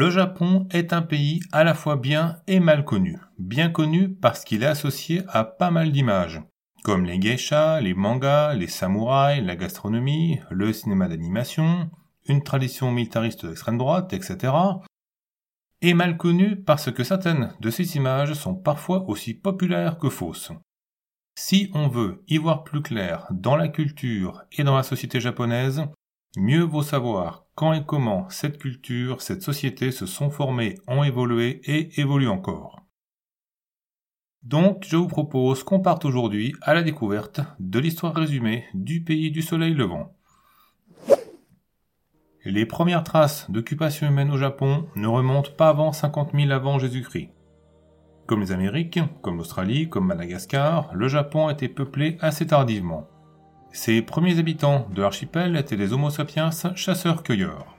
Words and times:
Le 0.00 0.08
Japon 0.08 0.66
est 0.70 0.94
un 0.94 1.02
pays 1.02 1.40
à 1.52 1.62
la 1.62 1.74
fois 1.74 1.96
bien 1.96 2.38
et 2.46 2.58
mal 2.58 2.86
connu. 2.86 3.18
Bien 3.36 3.68
connu 3.68 4.08
parce 4.08 4.46
qu'il 4.46 4.62
est 4.62 4.66
associé 4.66 5.20
à 5.28 5.44
pas 5.44 5.70
mal 5.70 5.92
d'images, 5.92 6.40
comme 6.84 7.04
les 7.04 7.20
geishas, 7.20 7.82
les 7.82 7.92
mangas, 7.92 8.54
les 8.54 8.66
samouraïs, 8.66 9.44
la 9.44 9.56
gastronomie, 9.56 10.40
le 10.48 10.72
cinéma 10.72 11.06
d'animation, 11.06 11.90
une 12.26 12.42
tradition 12.42 12.90
militariste 12.90 13.44
d'extrême 13.44 13.76
droite, 13.76 14.14
etc. 14.14 14.54
Et 15.82 15.92
mal 15.92 16.16
connu 16.16 16.56
parce 16.56 16.90
que 16.90 17.04
certaines 17.04 17.52
de 17.60 17.68
ces 17.68 17.96
images 17.96 18.32
sont 18.32 18.54
parfois 18.54 19.06
aussi 19.06 19.34
populaires 19.34 19.98
que 19.98 20.08
fausses. 20.08 20.50
Si 21.34 21.70
on 21.74 21.88
veut 21.88 22.24
y 22.26 22.38
voir 22.38 22.64
plus 22.64 22.80
clair 22.80 23.26
dans 23.30 23.54
la 23.54 23.68
culture 23.68 24.44
et 24.52 24.64
dans 24.64 24.78
la 24.78 24.82
société 24.82 25.20
japonaise, 25.20 25.84
Mieux 26.36 26.62
vaut 26.62 26.84
savoir 26.84 27.46
quand 27.60 27.74
et 27.74 27.84
comment 27.84 28.26
cette 28.30 28.56
culture, 28.56 29.20
cette 29.20 29.42
société 29.42 29.90
se 29.90 30.06
sont 30.06 30.30
formées, 30.30 30.78
ont 30.88 31.04
évolué 31.04 31.60
et 31.66 32.00
évoluent 32.00 32.30
encore. 32.30 32.80
Donc, 34.42 34.86
je 34.88 34.96
vous 34.96 35.08
propose 35.08 35.62
qu'on 35.62 35.80
parte 35.80 36.06
aujourd'hui 36.06 36.54
à 36.62 36.72
la 36.72 36.82
découverte 36.82 37.42
de 37.58 37.78
l'histoire 37.78 38.14
résumée 38.14 38.64
du 38.72 39.04
pays 39.04 39.30
du 39.30 39.42
soleil 39.42 39.74
levant. 39.74 40.14
Les 42.46 42.64
premières 42.64 43.04
traces 43.04 43.50
d'occupation 43.50 44.08
humaine 44.08 44.30
au 44.30 44.38
Japon 44.38 44.86
ne 44.96 45.06
remontent 45.06 45.52
pas 45.54 45.68
avant 45.68 45.92
50 45.92 46.30
000 46.32 46.52
avant 46.52 46.78
Jésus-Christ. 46.78 47.28
Comme 48.26 48.40
les 48.40 48.52
Amériques, 48.52 49.00
comme 49.20 49.36
l'Australie, 49.36 49.90
comme 49.90 50.06
Madagascar, 50.06 50.94
le 50.94 51.08
Japon 51.08 51.48
a 51.48 51.52
été 51.52 51.68
peuplé 51.68 52.16
assez 52.22 52.46
tardivement. 52.46 53.06
Ces 53.72 54.02
premiers 54.02 54.38
habitants 54.40 54.88
de 54.92 55.00
l'archipel 55.00 55.56
étaient 55.56 55.76
des 55.76 55.92
Homo 55.92 56.10
sapiens 56.10 56.50
chasseurs-cueilleurs. 56.50 57.76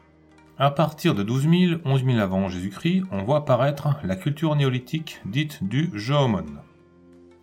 À 0.57 0.71
partir 0.71 1.15
de 1.15 1.23
12 1.23 1.49
000, 1.49 1.81
11 1.83 2.05
000 2.05 2.19
avant 2.19 2.47
Jésus-Christ, 2.47 3.03
on 3.11 3.23
voit 3.23 3.39
apparaître 3.39 3.97
la 4.03 4.15
culture 4.15 4.55
néolithique 4.55 5.19
dite 5.25 5.61
du 5.63 5.89
Jomon. 5.93 6.45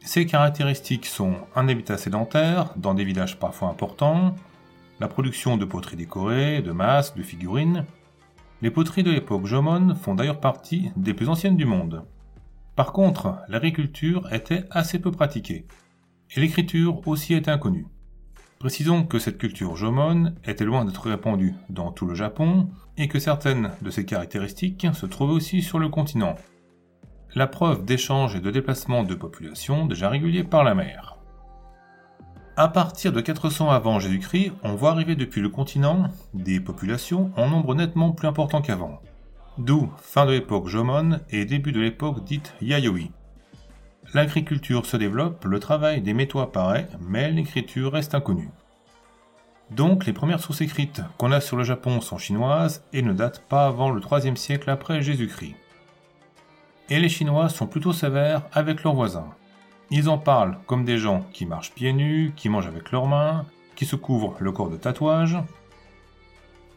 Ses 0.01 0.25
caractéristiques 0.25 1.05
sont 1.05 1.35
un 1.55 1.69
habitat 1.69 1.99
sédentaire, 1.99 2.73
dans 2.77 2.95
des 2.95 3.05
villages 3.05 3.39
parfois 3.39 3.69
importants, 3.69 4.35
la 4.99 5.09
production 5.09 5.59
de 5.59 5.67
poteries 5.67 5.97
décorées, 5.97 6.63
de 6.63 6.73
masques, 6.73 7.19
de 7.19 7.23
figurines. 7.23 7.85
Les 8.63 8.71
poteries 8.71 9.03
de 9.03 9.11
l'époque 9.11 9.45
Jomon 9.45 9.95
font 9.95 10.15
d'ailleurs 10.15 10.41
partie 10.41 10.91
des 10.97 11.13
plus 11.13 11.29
anciennes 11.29 11.57
du 11.57 11.67
monde. 11.67 12.05
Par 12.77 12.93
contre, 12.93 13.41
l'agriculture 13.49 14.33
était 14.33 14.65
assez 14.71 14.99
peu 14.99 15.11
pratiquée, 15.11 15.67
et 16.35 16.41
l'écriture 16.41 17.07
aussi 17.07 17.35
était 17.35 17.51
inconnue. 17.51 17.87
Précisons 18.59 19.05
que 19.05 19.21
cette 19.21 19.39
culture 19.39 19.77
jomon 19.77 20.35
était 20.45 20.65
loin 20.65 20.85
d'être 20.85 21.09
répandue 21.09 21.55
dans 21.71 21.93
tout 21.93 22.07
le 22.07 22.17
Japon 22.17 22.69
et 22.97 23.07
que 23.07 23.21
certaines 23.21 23.71
de 23.83 23.91
ses 23.91 24.05
caractéristiques 24.05 24.87
se 24.93 25.07
trouvaient 25.07 25.35
aussi 25.35 25.63
sur 25.63 25.79
le 25.79 25.89
continent. 25.89 26.35
La 27.37 27.47
preuve 27.47 27.85
d'échanges 27.85 28.35
et 28.35 28.41
de 28.41 28.51
déplacements 28.51 29.05
de 29.05 29.15
populations 29.15 29.87
déjà 29.87 30.09
réguliers 30.09 30.43
par 30.43 30.65
la 30.65 30.75
mer. 30.75 31.19
À 32.57 32.67
partir 32.67 33.13
de 33.13 33.21
400 33.21 33.71
avant 33.71 34.01
Jésus-Christ, 34.01 34.51
on 34.65 34.75
voit 34.75 34.91
arriver 34.91 35.15
depuis 35.15 35.41
le 35.41 35.51
continent 35.51 36.11
des 36.35 36.59
populations 36.59 37.31
en 37.37 37.49
nombre 37.49 37.77
nettement 37.77 38.11
plus 38.11 38.27
important 38.27 38.61
qu'avant. 38.61 39.01
D'où 39.59 39.89
fin 39.99 40.27
de 40.27 40.33
l'époque 40.33 40.67
Jomon 40.67 41.21
et 41.31 41.45
début 41.45 41.71
de 41.71 41.81
l'époque 41.81 42.25
dite 42.25 42.55
Yayoi. 42.61 43.13
L'agriculture 44.15 44.87
se 44.87 44.97
développe, 44.97 45.45
le 45.45 45.61
travail 45.61 46.01
des 46.01 46.15
métaux 46.15 46.41
apparaît, 46.41 46.89
mais 47.01 47.31
l'écriture 47.31 47.93
reste 47.93 48.15
inconnue. 48.15 48.51
Donc 49.71 50.07
les 50.07 50.15
premières 50.15 50.41
sources 50.41 50.63
écrites 50.63 51.03
qu'on 51.19 51.31
a 51.31 51.41
sur 51.41 51.59
le 51.59 51.65
Japon 51.65 52.01
sont 52.01 52.17
chinoises 52.17 52.83
et 52.95 53.03
ne 53.03 53.13
datent 53.13 53.43
pas 53.49 53.67
avant 53.67 53.91
le 53.91 54.01
3 54.01 54.35
siècle 54.35 54.71
après 54.71 55.03
Jésus-Christ. 55.03 55.57
Et 56.89 56.99
les 56.99 57.11
Chinois 57.11 57.51
sont 57.51 57.67
plutôt 57.67 57.93
sévères 57.93 58.45
avec 58.53 58.83
leurs 58.83 58.95
voisins. 58.95 59.29
Ils 59.91 60.09
en 60.09 60.17
parlent 60.17 60.57
comme 60.67 60.87
des 60.87 60.97
gens 60.97 61.27
qui 61.35 61.45
marchent 61.45 61.75
pieds 61.75 61.93
nus, 61.93 62.33
qui 62.35 62.49
mangent 62.49 62.67
avec 62.67 62.91
leurs 62.93 63.07
mains, 63.07 63.45
qui 63.77 63.85
se 63.85 63.97
couvrent 63.97 64.37
le 64.41 64.53
corps 64.53 64.71
de 64.71 64.79
tatouages. 64.79 65.37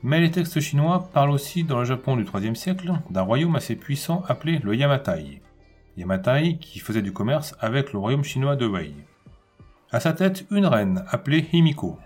Mais 0.04 0.20
les 0.20 0.32
textes 0.32 0.60
chinois 0.60 1.10
parlent 1.14 1.32
aussi 1.32 1.64
dans 1.64 1.80
le 1.80 1.86
Japon 1.86 2.18
du 2.18 2.26
3 2.26 2.42
siècle 2.56 2.92
d'un 3.10 3.22
royaume 3.22 3.56
assez 3.56 3.78
puissant 3.78 4.24
appelé 4.28 4.60
le 4.60 4.76
Yamatai. 4.76 5.42
Yamatai 5.98 6.58
qui 6.60 6.80
faisait 6.80 7.02
du 7.02 7.14
commerce 7.14 7.56
avec 7.60 7.94
le 7.94 8.00
royaume 8.00 8.24
chinois 8.24 8.56
de 8.56 8.66
Wei. 8.66 8.94
À 9.92 10.00
sa 10.00 10.14
tête, 10.14 10.46
une 10.52 10.66
reine 10.66 11.04
appelée 11.10 11.48
Himiko. 11.52 11.98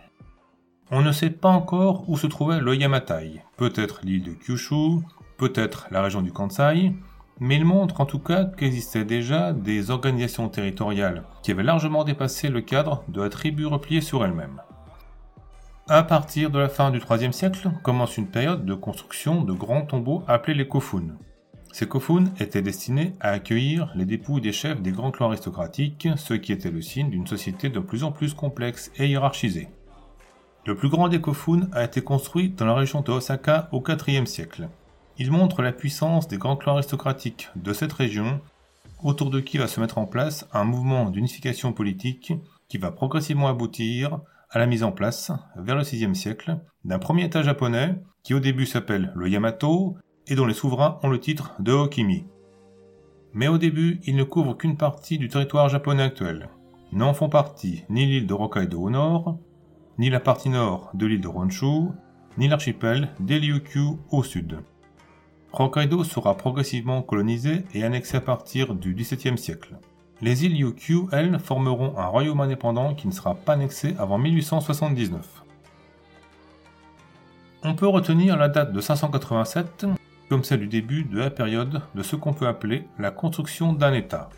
On 0.92 1.02
ne 1.02 1.12
sait 1.12 1.30
pas 1.30 1.50
encore 1.50 2.10
où 2.10 2.18
se 2.18 2.28
trouvait 2.28 2.60
le 2.60 2.76
Yamatai, 2.76 3.42
peut-être 3.58 4.02
l'île 4.04 4.24
de 4.24 4.32
Kyushu, 4.34 5.02
peut-être 5.38 5.88
la 5.92 6.02
région 6.02 6.22
du 6.22 6.32
Kansai, 6.32 6.94
mais 7.40 7.58
il 7.58 7.66
montre 7.66 8.02
en 8.02 8.06
tout 8.06 8.20
cas 8.20 8.46
qu'existaient 8.46 9.06
déjà 9.06 9.52
des 9.52 9.92
organisations 9.92 10.50
territoriales 10.50 11.24
qui 11.44 11.52
avaient 11.52 11.64
largement 11.64 12.04
dépassé 12.04 12.50
le 12.50 12.62
cadre 12.62 13.04
de 13.08 13.22
la 13.22 13.30
tribu 13.30 13.66
repliée 13.66 14.02
sur 14.02 14.24
elle-même. 14.24 14.62
À 15.88 16.02
partir 16.02 16.50
de 16.50 16.58
la 16.58 16.70
fin 16.70 16.90
du 16.90 17.00
IIIe 17.00 17.34
siècle 17.34 17.70
commence 17.84 18.18
une 18.18 18.28
période 18.28 18.66
de 18.66 18.74
construction 18.74 19.44
de 19.44 19.54
grands 19.54 19.86
tombeaux 19.86 20.24
appelés 20.28 20.56
les 20.56 20.68
kofun. 20.68 21.18
Ces 21.76 21.90
kofun 21.90 22.32
étaient 22.40 22.62
destinés 22.62 23.16
à 23.20 23.32
accueillir 23.32 23.92
les 23.96 24.06
dépouilles 24.06 24.40
des 24.40 24.54
chefs 24.54 24.82
des 24.82 24.94
grands 24.94 25.12
clans 25.12 25.28
aristocratiques, 25.28 26.08
ce 26.16 26.34
qui 26.34 26.54
était 26.54 26.72
le 26.72 26.82
signe 26.82 27.10
d'une 27.10 27.28
société 27.28 27.68
de 27.68 27.82
plus 27.82 28.06
en 28.06 28.14
plus 28.14 28.34
complexe 28.34 28.94
et 28.96 29.10
hiérarchisée. 29.10 29.68
Le 30.66 30.78
plus 30.78 30.88
grand 30.88 31.10
des 31.10 31.20
kofun 31.20 31.68
a 31.74 31.84
été 31.84 32.02
construit 32.02 32.52
dans 32.52 32.66
la 32.66 32.76
région 32.76 33.02
de 33.02 33.12
Osaka 33.12 33.68
au 33.74 33.84
IVe 34.08 34.26
siècle. 34.26 34.70
Il 35.18 35.32
montre 35.32 35.62
la 35.62 35.74
puissance 35.74 36.30
des 36.30 36.38
grands 36.38 36.56
clans 36.56 36.76
aristocratiques 36.76 37.50
de 37.58 37.74
cette 37.74 37.92
région, 37.92 38.40
autour 39.04 39.30
de 39.30 39.42
qui 39.42 39.58
va 39.58 39.68
se 39.68 39.82
mettre 39.82 39.98
en 39.98 40.06
place 40.06 40.48
un 40.54 40.64
mouvement 40.64 41.10
d'unification 41.10 41.74
politique 41.74 42.32
qui 42.70 42.78
va 42.78 42.92
progressivement 42.92 43.50
aboutir 43.50 44.22
à 44.50 44.60
la 44.60 44.66
mise 44.66 44.84
en 44.84 44.94
place, 44.94 45.34
vers 45.58 45.76
le 45.76 45.84
VIe 45.84 46.16
siècle, 46.16 46.58
d'un 46.86 47.00
premier 47.00 47.26
État 47.26 47.44
japonais 47.44 47.96
qui 48.24 48.34
au 48.34 48.40
début 48.40 48.66
s'appelle 48.66 49.12
le 49.14 49.28
Yamato 49.28 49.98
et 50.28 50.36
dont 50.36 50.46
les 50.46 50.54
souverains 50.54 51.00
ont 51.04 51.10
le 51.10 51.20
titre 51.20 51.54
de 51.60 51.72
Okimi. 51.72 52.26
Mais 53.34 53.48
au 53.48 53.58
début, 53.58 54.00
il 54.06 54.16
ne 54.16 54.24
couvre 54.24 54.56
qu'une 54.56 54.78
partie 54.78 55.18
du 55.18 55.28
territoire 55.28 55.70
japonais 55.70 56.04
actuel. 56.04 56.50
N'en 56.92 57.14
font 57.14 57.30
partie 57.30 57.84
ni 57.90 58.06
l'île 58.06 58.28
de 58.28 58.34
Hokkaido 58.34 58.80
au 58.80 58.90
nord, 58.90 59.38
ni 59.98 60.10
la 60.10 60.20
partie 60.20 60.50
nord 60.50 60.90
de 60.94 61.06
l'île 61.06 61.22
de 61.22 61.28
Honshu, 61.28 61.90
ni 62.38 62.48
l'archipel 62.48 63.10
d'Elyukyu 63.20 63.98
au 64.12 64.24
sud. 64.24 64.60
Hokkaido 65.52 66.04
sera 66.04 66.36
progressivement 66.36 67.02
colonisé 67.02 67.64
et 67.74 67.84
annexé 67.84 68.18
à 68.18 68.22
partir 68.22 68.76
du 68.76 68.94
XVIIe 68.94 69.38
siècle. 69.38 69.78
Les 70.22 70.46
îles 70.46 70.54
Ryukyu, 70.54 71.08
elles, 71.12 71.40
formeront 71.40 71.98
un 71.98 72.06
royaume 72.06 72.40
indépendant 72.40 72.96
qui 72.96 73.08
ne 73.08 73.12
sera 73.12 73.36
pas 73.36 73.54
annexé 73.54 73.96
avant 74.00 74.18
1879. 74.18 75.44
On 77.64 77.74
peut 77.76 77.88
retenir 77.88 78.38
la 78.38 78.48
date 78.48 78.72
de 78.72 78.80
587 78.80 79.86
comme 80.30 80.44
celle 80.44 80.62
du 80.62 80.68
début 80.68 81.04
de 81.04 81.20
la 81.20 81.30
période 81.30 81.82
de 81.94 82.04
ce 82.04 82.16
qu'on 82.16 82.34
peut 82.34 82.48
appeler 82.48 82.88
la 82.98 83.12
construction 83.12 83.74
d'un 83.74 83.94
État. 83.94 84.30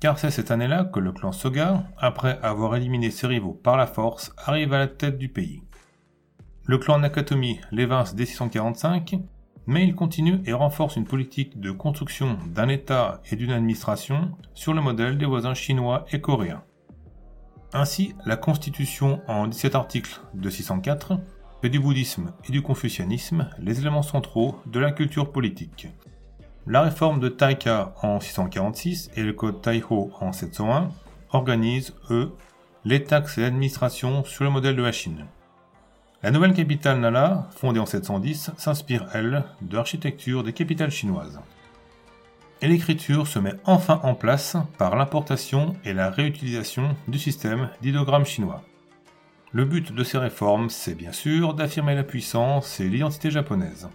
Car 0.00 0.18
c'est 0.18 0.30
cette 0.30 0.50
année-là 0.50 0.84
que 0.84 0.98
le 0.98 1.12
clan 1.12 1.32
Soga, 1.32 1.84
après 1.98 2.38
avoir 2.42 2.74
éliminé 2.76 3.10
ses 3.10 3.26
rivaux 3.26 3.52
par 3.52 3.76
la 3.76 3.86
force, 3.86 4.32
arrive 4.38 4.72
à 4.72 4.78
la 4.78 4.88
tête 4.88 5.18
du 5.18 5.28
pays. 5.28 5.62
Le 6.64 6.78
clan 6.78 6.98
Nakatomi 6.98 7.60
l'évince 7.70 8.14
dès 8.14 8.26
645, 8.26 9.18
mais 9.66 9.84
il 9.84 9.94
continue 9.94 10.40
et 10.46 10.52
renforce 10.52 10.96
une 10.96 11.04
politique 11.04 11.60
de 11.60 11.70
construction 11.70 12.38
d'un 12.46 12.68
État 12.68 13.20
et 13.30 13.36
d'une 13.36 13.52
administration 13.52 14.32
sur 14.54 14.72
le 14.72 14.80
modèle 14.80 15.18
des 15.18 15.26
voisins 15.26 15.54
chinois 15.54 16.06
et 16.12 16.20
coréens. 16.20 16.62
Ainsi, 17.72 18.14
la 18.26 18.36
Constitution 18.36 19.20
en 19.28 19.46
17 19.46 19.74
articles 19.74 20.20
de 20.34 20.50
604 20.50 21.18
fait 21.60 21.68
du 21.68 21.78
bouddhisme 21.78 22.32
et 22.48 22.52
du 22.52 22.62
confucianisme 22.62 23.48
les 23.58 23.80
éléments 23.80 24.02
centraux 24.02 24.60
de 24.66 24.80
la 24.80 24.92
culture 24.92 25.30
politique. 25.30 25.88
La 26.66 26.82
réforme 26.82 27.20
de 27.20 27.28
Taika 27.28 27.94
en 28.02 28.20
646 28.20 29.10
et 29.16 29.22
le 29.22 29.32
code 29.32 29.60
Taiho 29.60 30.10
en 30.20 30.32
701 30.32 30.90
organisent, 31.30 31.94
eux, 32.10 32.32
les 32.84 33.02
taxes 33.02 33.38
et 33.38 33.42
l'administration 33.42 34.24
sur 34.24 34.44
le 34.44 34.50
modèle 34.50 34.76
de 34.76 34.82
la 34.82 34.92
Chine. 34.92 35.26
La 36.22 36.30
nouvelle 36.30 36.52
capitale 36.52 37.00
Nala, 37.00 37.48
fondée 37.50 37.80
en 37.80 37.86
710, 37.86 38.52
s'inspire, 38.56 39.06
elle, 39.14 39.44
de 39.62 39.76
l'architecture 39.76 40.44
des 40.44 40.52
capitales 40.52 40.90
chinoises. 40.90 41.40
Et 42.62 42.68
l'écriture 42.68 43.26
se 43.26 43.38
met 43.38 43.54
enfin 43.64 44.00
en 44.02 44.14
place 44.14 44.56
par 44.76 44.96
l'importation 44.96 45.76
et 45.84 45.94
la 45.94 46.10
réutilisation 46.10 46.94
du 47.08 47.18
système 47.18 47.70
d'idogramme 47.80 48.26
chinois. 48.26 48.62
Le 49.52 49.64
but 49.64 49.92
de 49.92 50.04
ces 50.04 50.16
réformes, 50.16 50.70
c'est 50.70 50.94
bien 50.94 51.10
sûr 51.10 51.54
d'affirmer 51.54 51.96
la 51.96 52.04
puissance 52.04 52.78
et 52.78 52.88
l'identité 52.88 53.32
japonaise. 53.32 53.88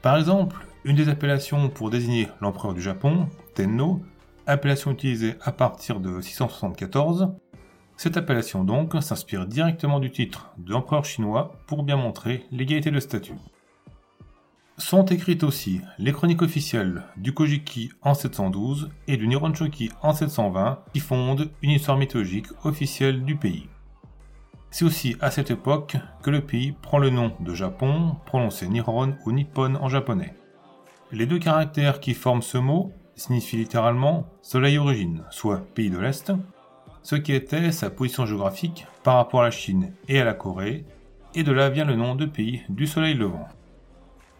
Par 0.00 0.16
exemple, 0.16 0.66
une 0.84 0.96
des 0.96 1.10
appellations 1.10 1.68
pour 1.68 1.90
désigner 1.90 2.28
l'empereur 2.40 2.72
du 2.72 2.80
Japon, 2.80 3.28
Tenno, 3.54 4.00
appellation 4.46 4.90
utilisée 4.90 5.34
à 5.42 5.52
partir 5.52 6.00
de 6.00 6.18
674, 6.18 7.34
cette 7.98 8.16
appellation 8.16 8.64
donc 8.64 8.94
s'inspire 9.02 9.46
directement 9.46 10.00
du 10.00 10.10
titre 10.10 10.54
de 10.56 10.72
l'empereur 10.72 11.04
chinois 11.04 11.60
pour 11.66 11.82
bien 11.82 11.96
montrer 11.96 12.46
l'égalité 12.50 12.90
de 12.90 13.00
statut. 13.00 13.36
Sont 14.78 15.04
écrites 15.04 15.44
aussi 15.44 15.82
les 15.98 16.12
chroniques 16.12 16.42
officielles 16.42 17.02
du 17.18 17.34
Kojiki 17.34 17.90
en 18.00 18.14
712 18.14 18.88
et 19.08 19.18
du 19.18 19.28
Nihonshoki 19.28 19.90
en 20.00 20.14
720 20.14 20.80
qui 20.94 21.00
fondent 21.00 21.50
une 21.60 21.70
histoire 21.70 21.98
mythologique 21.98 22.48
officielle 22.64 23.24
du 23.24 23.36
pays. 23.36 23.68
C'est 24.74 24.84
aussi 24.84 25.14
à 25.20 25.30
cette 25.30 25.52
époque 25.52 25.94
que 26.24 26.30
le 26.30 26.40
pays 26.40 26.72
prend 26.72 26.98
le 26.98 27.08
nom 27.08 27.30
de 27.38 27.54
Japon, 27.54 28.16
prononcé 28.26 28.66
Nihon 28.66 29.14
ou 29.24 29.30
Nippon 29.30 29.76
en 29.76 29.88
japonais. 29.88 30.34
Les 31.12 31.26
deux 31.26 31.38
caractères 31.38 32.00
qui 32.00 32.12
forment 32.12 32.42
ce 32.42 32.58
mot 32.58 32.90
signifient 33.14 33.58
littéralement 33.58 34.26
soleil 34.42 34.78
origine, 34.78 35.22
soit 35.30 35.64
pays 35.76 35.90
de 35.90 35.98
l'Est, 35.98 36.32
ce 37.04 37.14
qui 37.14 37.34
était 37.34 37.70
sa 37.70 37.88
position 37.88 38.26
géographique 38.26 38.88
par 39.04 39.14
rapport 39.14 39.42
à 39.42 39.44
la 39.44 39.52
Chine 39.52 39.92
et 40.08 40.18
à 40.18 40.24
la 40.24 40.34
Corée, 40.34 40.84
et 41.36 41.44
de 41.44 41.52
là 41.52 41.70
vient 41.70 41.84
le 41.84 41.94
nom 41.94 42.16
de 42.16 42.26
pays 42.26 42.62
du 42.68 42.88
soleil 42.88 43.14
levant. 43.14 43.46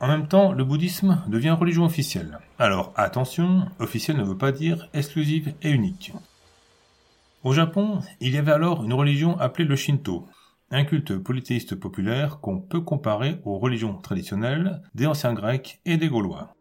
En 0.01 0.09
même 0.09 0.27
temps, 0.27 0.51
le 0.51 0.65
bouddhisme 0.65 1.23
devient 1.29 1.51
religion 1.51 1.85
officielle. 1.85 2.41
Alors 2.59 2.93
attention, 2.97 3.67
officielle 3.79 4.17
ne 4.17 4.25
veut 4.25 4.37
pas 4.37 4.51
dire 4.51 4.89
exclusive 4.95 5.55
et 5.63 5.71
unique. 5.71 6.13
Au 7.45 7.53
Japon, 7.53 7.99
il 8.21 8.33
y 8.33 8.39
avait 8.39 8.53
alors 8.53 8.85
une 8.85 8.95
religion 8.95 9.39
appelée 9.39 9.67
le 9.67 9.77
Shinto, 9.77 10.27
un 10.71 10.85
culte 10.85 11.19
polythéiste 11.19 11.75
populaire 11.75 12.41
qu'on 12.41 12.59
peut 12.59 12.81
comparer 12.81 13.39
aux 13.45 13.59
religions 13.59 13.99
traditionnelles 13.99 14.81
des 14.95 15.07
anciens 15.07 15.35
Grecs 15.35 15.79
et 15.85 15.99
des 15.99 16.09
Gaulois. 16.09 16.55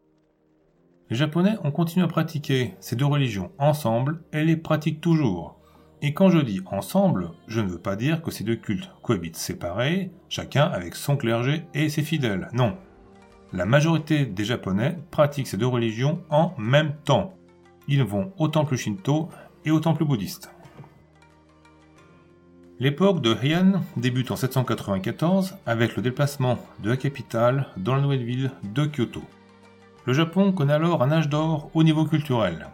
Les 1.10 1.16
Japonais 1.16 1.56
ont 1.64 1.72
continué 1.72 2.04
à 2.04 2.10
pratiquer 2.10 2.76
ces 2.82 2.98
deux 2.98 3.06
religions 3.06 3.54
ensemble 3.60 4.26
et 4.34 4.44
les 4.44 4.58
pratiquent 4.58 5.00
toujours. 5.00 5.58
Et 6.02 6.14
quand 6.14 6.30
je 6.30 6.40
dis 6.40 6.60
ensemble, 6.66 7.32
je 7.48 7.62
ne 7.62 7.68
veux 7.68 7.80
pas 7.80 7.96
dire 7.96 8.22
que 8.22 8.32
ces 8.32 8.44
deux 8.44 8.58
cultes 8.58 8.92
cohabitent 9.02 9.38
séparés, 9.38 10.12
chacun 10.28 10.66
avec 10.66 10.96
son 10.96 11.16
clergé 11.16 11.64
et 11.74 11.88
ses 11.88 12.04
fidèles. 12.04 12.50
Non. 12.52 12.76
La 13.54 13.66
majorité 13.66 14.26
des 14.26 14.44
Japonais 14.44 14.98
pratiquent 15.12 15.48
ces 15.48 15.56
deux 15.56 15.66
religions 15.66 16.22
en 16.30 16.54
même 16.58 16.94
temps. 17.06 17.36
Ils 17.88 18.04
vont 18.04 18.34
au 18.38 18.50
temple 18.50 18.76
shinto 18.76 19.30
et 19.64 19.72
au 19.72 19.80
temple 19.80 20.04
bouddhiste. 20.04 20.53
L'époque 22.84 23.22
de 23.22 23.34
Heian 23.42 23.82
débute 23.96 24.30
en 24.32 24.36
794 24.36 25.56
avec 25.66 25.96
le 25.96 26.02
déplacement 26.02 26.60
de 26.82 26.90
la 26.90 26.98
capitale 26.98 27.68
dans 27.78 27.96
la 27.96 28.02
nouvelle 28.02 28.26
ville 28.26 28.52
de 28.62 28.84
Kyoto. 28.86 29.24
Le 30.06 30.12
Japon 30.12 30.52
connaît 30.52 30.74
alors 30.74 31.02
un 31.02 31.10
âge 31.10 31.30
d'or 31.30 31.72
au 31.76 31.84
niveau 31.84 32.04
culturel. 32.04 32.68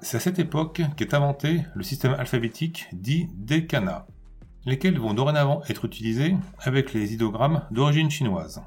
C'est 0.00 0.16
à 0.16 0.20
cette 0.20 0.38
époque 0.38 0.80
qu'est 0.96 1.12
inventé 1.12 1.60
le 1.74 1.82
système 1.82 2.14
alphabétique 2.14 2.86
dit 2.94 3.28
des 3.34 3.66
kana, 3.66 4.06
lesquels 4.64 4.98
vont 4.98 5.12
dorénavant 5.12 5.60
être 5.68 5.84
utilisés 5.84 6.34
avec 6.60 6.94
les 6.94 7.12
idogrammes 7.12 7.60
d'origine 7.70 8.10
chinoise. 8.10 8.62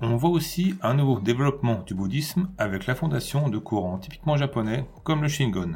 On 0.00 0.14
voit 0.14 0.30
aussi 0.30 0.76
un 0.80 0.94
nouveau 0.94 1.18
développement 1.18 1.82
du 1.84 1.94
bouddhisme 1.94 2.50
avec 2.56 2.86
la 2.86 2.94
fondation 2.94 3.48
de 3.48 3.58
courants 3.58 3.98
typiquement 3.98 4.36
japonais 4.36 4.86
comme 5.02 5.22
le 5.22 5.28
Shingon. 5.28 5.72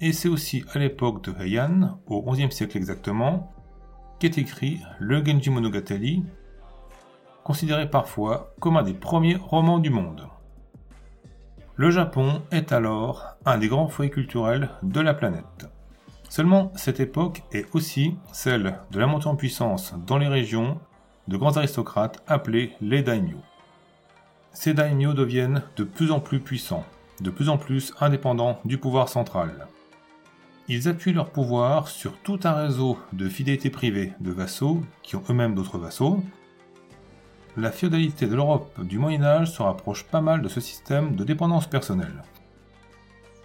Et 0.00 0.12
c'est 0.12 0.28
aussi 0.28 0.64
à 0.72 0.78
l'époque 0.78 1.24
de 1.24 1.34
Heian, 1.42 1.98
au 2.06 2.22
XIe 2.22 2.50
siècle 2.50 2.76
exactement, 2.76 3.52
qu'est 4.18 4.38
écrit 4.38 4.80
le 4.98 5.24
Genji 5.24 5.50
Monogatari, 5.50 6.24
considéré 7.44 7.88
parfois 7.88 8.54
comme 8.60 8.76
un 8.76 8.82
des 8.82 8.94
premiers 8.94 9.36
romans 9.36 9.78
du 9.78 9.90
monde. 9.90 10.26
Le 11.76 11.90
Japon 11.90 12.42
est 12.50 12.72
alors 12.72 13.36
un 13.44 13.58
des 13.58 13.68
grands 13.68 13.88
foyers 13.88 14.10
culturels 14.10 14.70
de 14.82 15.00
la 15.00 15.14
planète. 15.14 15.68
Seulement, 16.28 16.72
cette 16.74 17.00
époque 17.00 17.42
est 17.52 17.66
aussi 17.74 18.16
celle 18.32 18.78
de 18.90 18.98
la 18.98 19.06
montée 19.06 19.28
en 19.28 19.36
puissance 19.36 19.94
dans 20.06 20.18
les 20.18 20.28
régions 20.28 20.80
de 21.28 21.36
grands 21.36 21.56
aristocrates 21.56 22.22
appelés 22.26 22.72
les 22.80 23.02
daimyo. 23.02 23.38
Ces 24.52 24.74
daimyo 24.74 25.14
deviennent 25.14 25.62
de 25.76 25.84
plus 25.84 26.10
en 26.10 26.20
plus 26.20 26.40
puissants, 26.40 26.84
de 27.20 27.30
plus 27.30 27.48
en 27.48 27.58
plus 27.58 27.92
indépendants 28.00 28.60
du 28.64 28.78
pouvoir 28.78 29.08
central. 29.08 29.66
Ils 30.66 30.88
appuient 30.88 31.12
leur 31.12 31.30
pouvoir 31.30 31.88
sur 31.88 32.16
tout 32.18 32.40
un 32.44 32.52
réseau 32.52 32.98
de 33.12 33.28
fidélité 33.28 33.68
privée 33.68 34.12
de 34.20 34.30
vassaux 34.30 34.82
qui 35.02 35.16
ont 35.16 35.22
eux-mêmes 35.28 35.54
d'autres 35.54 35.78
vassaux, 35.78 36.22
la 37.56 37.70
féodalité 37.70 38.26
de 38.26 38.34
l'Europe 38.34 38.80
du 38.82 38.98
Moyen 38.98 39.22
Âge 39.22 39.52
se 39.52 39.62
rapproche 39.62 40.04
pas 40.04 40.20
mal 40.20 40.42
de 40.42 40.48
ce 40.48 40.60
système 40.60 41.14
de 41.14 41.22
dépendance 41.22 41.68
personnelle. 41.68 42.22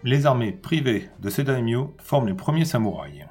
Les 0.04 0.26
armées 0.26 0.52
privées 0.52 1.10
de 1.20 1.30
ces 1.30 1.44
daimyo 1.44 1.96
forment 2.00 2.28
les 2.28 2.34
premiers 2.34 2.66
samouraïs. 2.66 3.28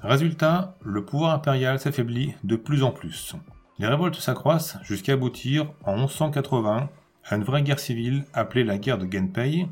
Résultat, 0.00 0.78
le 0.82 1.04
pouvoir 1.04 1.34
impérial 1.34 1.78
s'affaiblit 1.78 2.34
de 2.44 2.56
plus 2.56 2.82
en 2.84 2.90
plus. 2.90 3.34
Les 3.78 3.86
révoltes 3.86 4.14
s'accroissent 4.14 4.78
jusqu'à 4.82 5.12
aboutir 5.12 5.72
en 5.84 5.96
1180 5.96 6.88
à 7.24 7.36
une 7.36 7.44
vraie 7.44 7.62
guerre 7.62 7.80
civile 7.80 8.24
appelée 8.32 8.64
la 8.64 8.78
guerre 8.78 8.98
de 8.98 9.10
Genpei, 9.10 9.66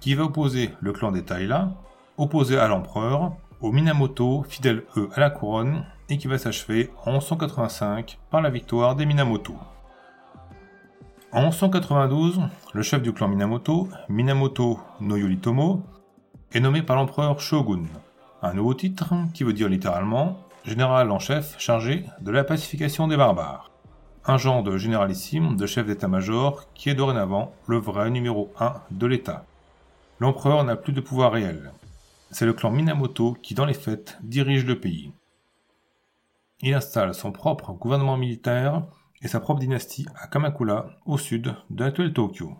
qui 0.00 0.14
va 0.14 0.24
opposer 0.24 0.70
le 0.80 0.92
clan 0.92 1.12
des 1.12 1.24
Taira, 1.24 1.80
opposé 2.16 2.58
à 2.58 2.68
l'empereur, 2.68 3.32
aux 3.60 3.72
Minamoto, 3.72 4.44
fidèles 4.48 4.84
eux 4.96 5.08
à 5.14 5.20
la 5.20 5.30
couronne, 5.30 5.84
et 6.08 6.18
qui 6.18 6.26
va 6.26 6.38
s'achever 6.38 6.90
en 7.04 7.12
1185 7.12 8.18
par 8.30 8.42
la 8.42 8.50
victoire 8.50 8.94
des 8.94 9.06
Minamoto. 9.06 9.54
En 11.32 11.42
1192, 11.42 12.40
le 12.72 12.82
chef 12.82 13.02
du 13.02 13.12
clan 13.12 13.28
Minamoto, 13.28 13.88
Minamoto 14.08 14.78
no 15.00 15.16
Yoritomo, 15.16 15.82
est 16.52 16.60
nommé 16.60 16.82
par 16.82 16.96
l'empereur 16.96 17.40
Shogun, 17.40 17.86
un 18.42 18.54
nouveau 18.54 18.74
titre 18.74 19.14
qui 19.32 19.42
veut 19.42 19.52
dire 19.52 19.68
littéralement 19.68 20.38
général 20.64 21.10
en 21.10 21.18
chef 21.18 21.58
chargé 21.58 22.04
de 22.20 22.30
la 22.30 22.44
pacification 22.44 23.08
des 23.08 23.16
barbares. 23.16 23.70
Un 24.26 24.38
genre 24.38 24.62
de 24.62 24.78
généralissime 24.78 25.56
de 25.56 25.66
chef 25.66 25.86
d'état-major 25.86 26.64
qui 26.74 26.88
est 26.88 26.94
dorénavant 26.94 27.52
le 27.66 27.78
vrai 27.78 28.10
numéro 28.10 28.52
1 28.60 28.74
de 28.90 29.06
l'État. 29.06 29.44
L'empereur 30.20 30.64
n'a 30.64 30.76
plus 30.76 30.92
de 30.92 31.00
pouvoir 31.00 31.32
réel. 31.32 31.72
C'est 32.34 32.46
le 32.46 32.52
clan 32.52 32.70
Minamoto 32.70 33.34
qui, 33.42 33.54
dans 33.54 33.64
les 33.64 33.74
faits, 33.74 34.18
dirige 34.22 34.66
le 34.66 34.78
pays 34.78 35.14
il 36.64 36.72
installe 36.72 37.14
son 37.14 37.30
propre 37.30 37.72
gouvernement 37.74 38.16
militaire 38.16 38.84
et 39.22 39.28
sa 39.28 39.38
propre 39.38 39.60
dynastie 39.60 40.06
à 40.16 40.26
Kamakura, 40.28 40.86
au 41.04 41.18
sud 41.18 41.54
de 41.68 41.84
l'actuel 41.84 42.14
Tokyo. 42.14 42.54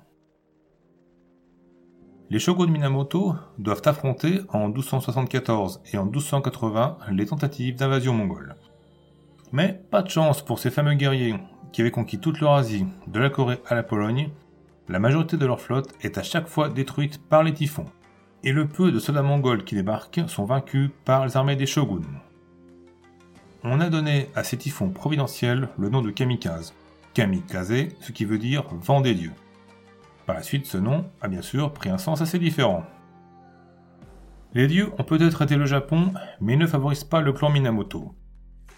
Les 2.28 2.38
shoguns 2.38 2.71
Minamoto 2.71 3.35
doivent 3.59 3.83
affronter 3.87 4.40
en 4.50 4.69
1274 4.69 5.81
et 5.93 5.99
en 5.99 6.04
1280 6.04 6.99
les 7.12 7.26
tentatives 7.26 7.76
d'invasion 7.76 8.12
mongole. 8.12 8.57
Mais 9.52 9.83
pas 9.90 10.02
de 10.02 10.11
chance 10.11 10.45
pour 10.45 10.59
ces 10.59 10.71
fameux 10.71 10.95
guerriers 10.95 11.37
qui 11.73 11.81
avaient 11.81 11.90
conquis 11.90 12.19
toute 12.19 12.40
l'Eurasie, 12.40 12.87
de 13.07 13.21
la 13.21 13.31
Corée 13.31 13.61
à 13.66 13.75
la 13.75 13.83
Pologne, 13.83 14.31
la 14.88 14.99
majorité 14.99 15.38
de 15.38 15.47
leur 15.47 15.61
flotte 15.61 15.95
est 16.02 16.19
à 16.19 16.23
chaque 16.23 16.49
fois 16.49 16.69
détruite 16.69 17.23
par 17.26 17.43
les 17.43 17.54
typhons, 17.54 17.87
et 18.44 18.52
le 18.52 18.68
peu 18.68 18.92
de 18.92 19.00
soldats 19.00 19.22
mongols 19.22 19.64
qui 19.64 19.74
débarquent 19.74 20.22
sont 20.28 20.44
vaincus 20.44 20.90
par 21.04 21.26
les 21.26 21.36
armées 21.36 21.56
des 21.56 21.66
shoguns 21.66 22.02
on 23.66 23.80
a 23.80 23.88
donné 23.88 24.28
à 24.34 24.44
ces 24.44 24.58
typhons 24.58 24.90
providentiels 24.90 25.70
le 25.78 25.88
nom 25.88 26.02
de 26.02 26.10
kamikaze. 26.10 26.74
Kamikaze, 27.14 27.88
ce 28.00 28.12
qui 28.12 28.26
veut 28.26 28.38
dire 28.38 28.64
vent 28.70 29.00
des 29.00 29.14
dieux. 29.14 29.32
Par 30.26 30.36
la 30.36 30.42
suite, 30.42 30.66
ce 30.66 30.76
nom 30.76 31.06
a 31.22 31.28
bien 31.28 31.40
sûr 31.40 31.72
pris 31.72 31.88
un 31.88 31.96
sens 31.96 32.20
assez 32.20 32.38
différent. 32.38 32.84
Les 34.52 34.66
dieux 34.66 34.90
ont 34.98 35.04
peut-être 35.04 35.42
aidé 35.42 35.56
le 35.56 35.64
Japon, 35.64 36.12
mais 36.40 36.56
ne 36.56 36.66
favorisent 36.66 37.04
pas 37.04 37.22
le 37.22 37.32
clan 37.32 37.50
Minamoto. 37.50 38.14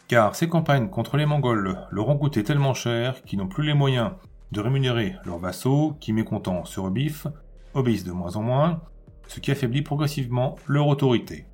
Car 0.07 0.37
ces 0.37 0.49
campagnes 0.49 0.89
contre 0.89 1.17
les 1.17 1.27
Mongols 1.27 1.77
leur 1.91 2.09
ont 2.09 2.17
coûté 2.17 2.45
tellement 2.45 2.75
cher 2.75 3.23
qu'ils 3.25 3.41
n'ont 3.41 3.49
plus 3.49 3.67
les 3.67 3.75
moyens 3.75 4.13
de 4.53 4.61
rémunérer 4.61 5.17
leurs 5.25 5.39
vassaux 5.39 5.97
qui, 6.01 6.13
mécontents, 6.13 6.65
se 6.65 6.79
rebiffent, 6.79 7.27
obéissent 7.75 8.05
de 8.05 8.13
moins 8.13 8.37
en 8.37 8.43
moins, 8.43 8.81
ce 9.27 9.41
qui 9.41 9.51
affaiblit 9.51 9.83
progressivement 9.83 10.57
leur 10.67 10.87
autorité. 10.89 11.47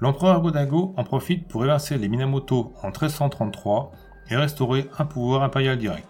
L'empereur 0.00 0.40
Godago 0.40 0.94
en 0.96 1.04
profite 1.04 1.46
pour 1.46 1.64
évincer 1.64 1.96
les 1.96 2.08
Minamoto 2.08 2.74
en 2.82 2.88
1333 2.88 3.92
et 4.30 4.36
restaurer 4.36 4.88
un 4.98 5.04
pouvoir 5.04 5.42
impérial 5.42 5.78
direct. 5.78 6.08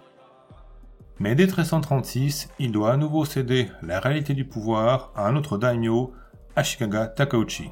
Mais 1.19 1.35
dès 1.35 1.45
1336, 1.45 2.49
il 2.59 2.73
doit 2.73 2.93
à 2.93 2.97
nouveau 2.97 3.25
céder 3.25 3.69
la 3.83 4.01
réalité 4.01 4.35
du 4.35 4.45
pouvoir 4.45 5.13
à 5.15 5.29
un 5.29 5.37
autre 5.37 5.59
daimyo, 5.59 6.15
Ashikaga 6.57 7.07
Takauchi. 7.07 7.71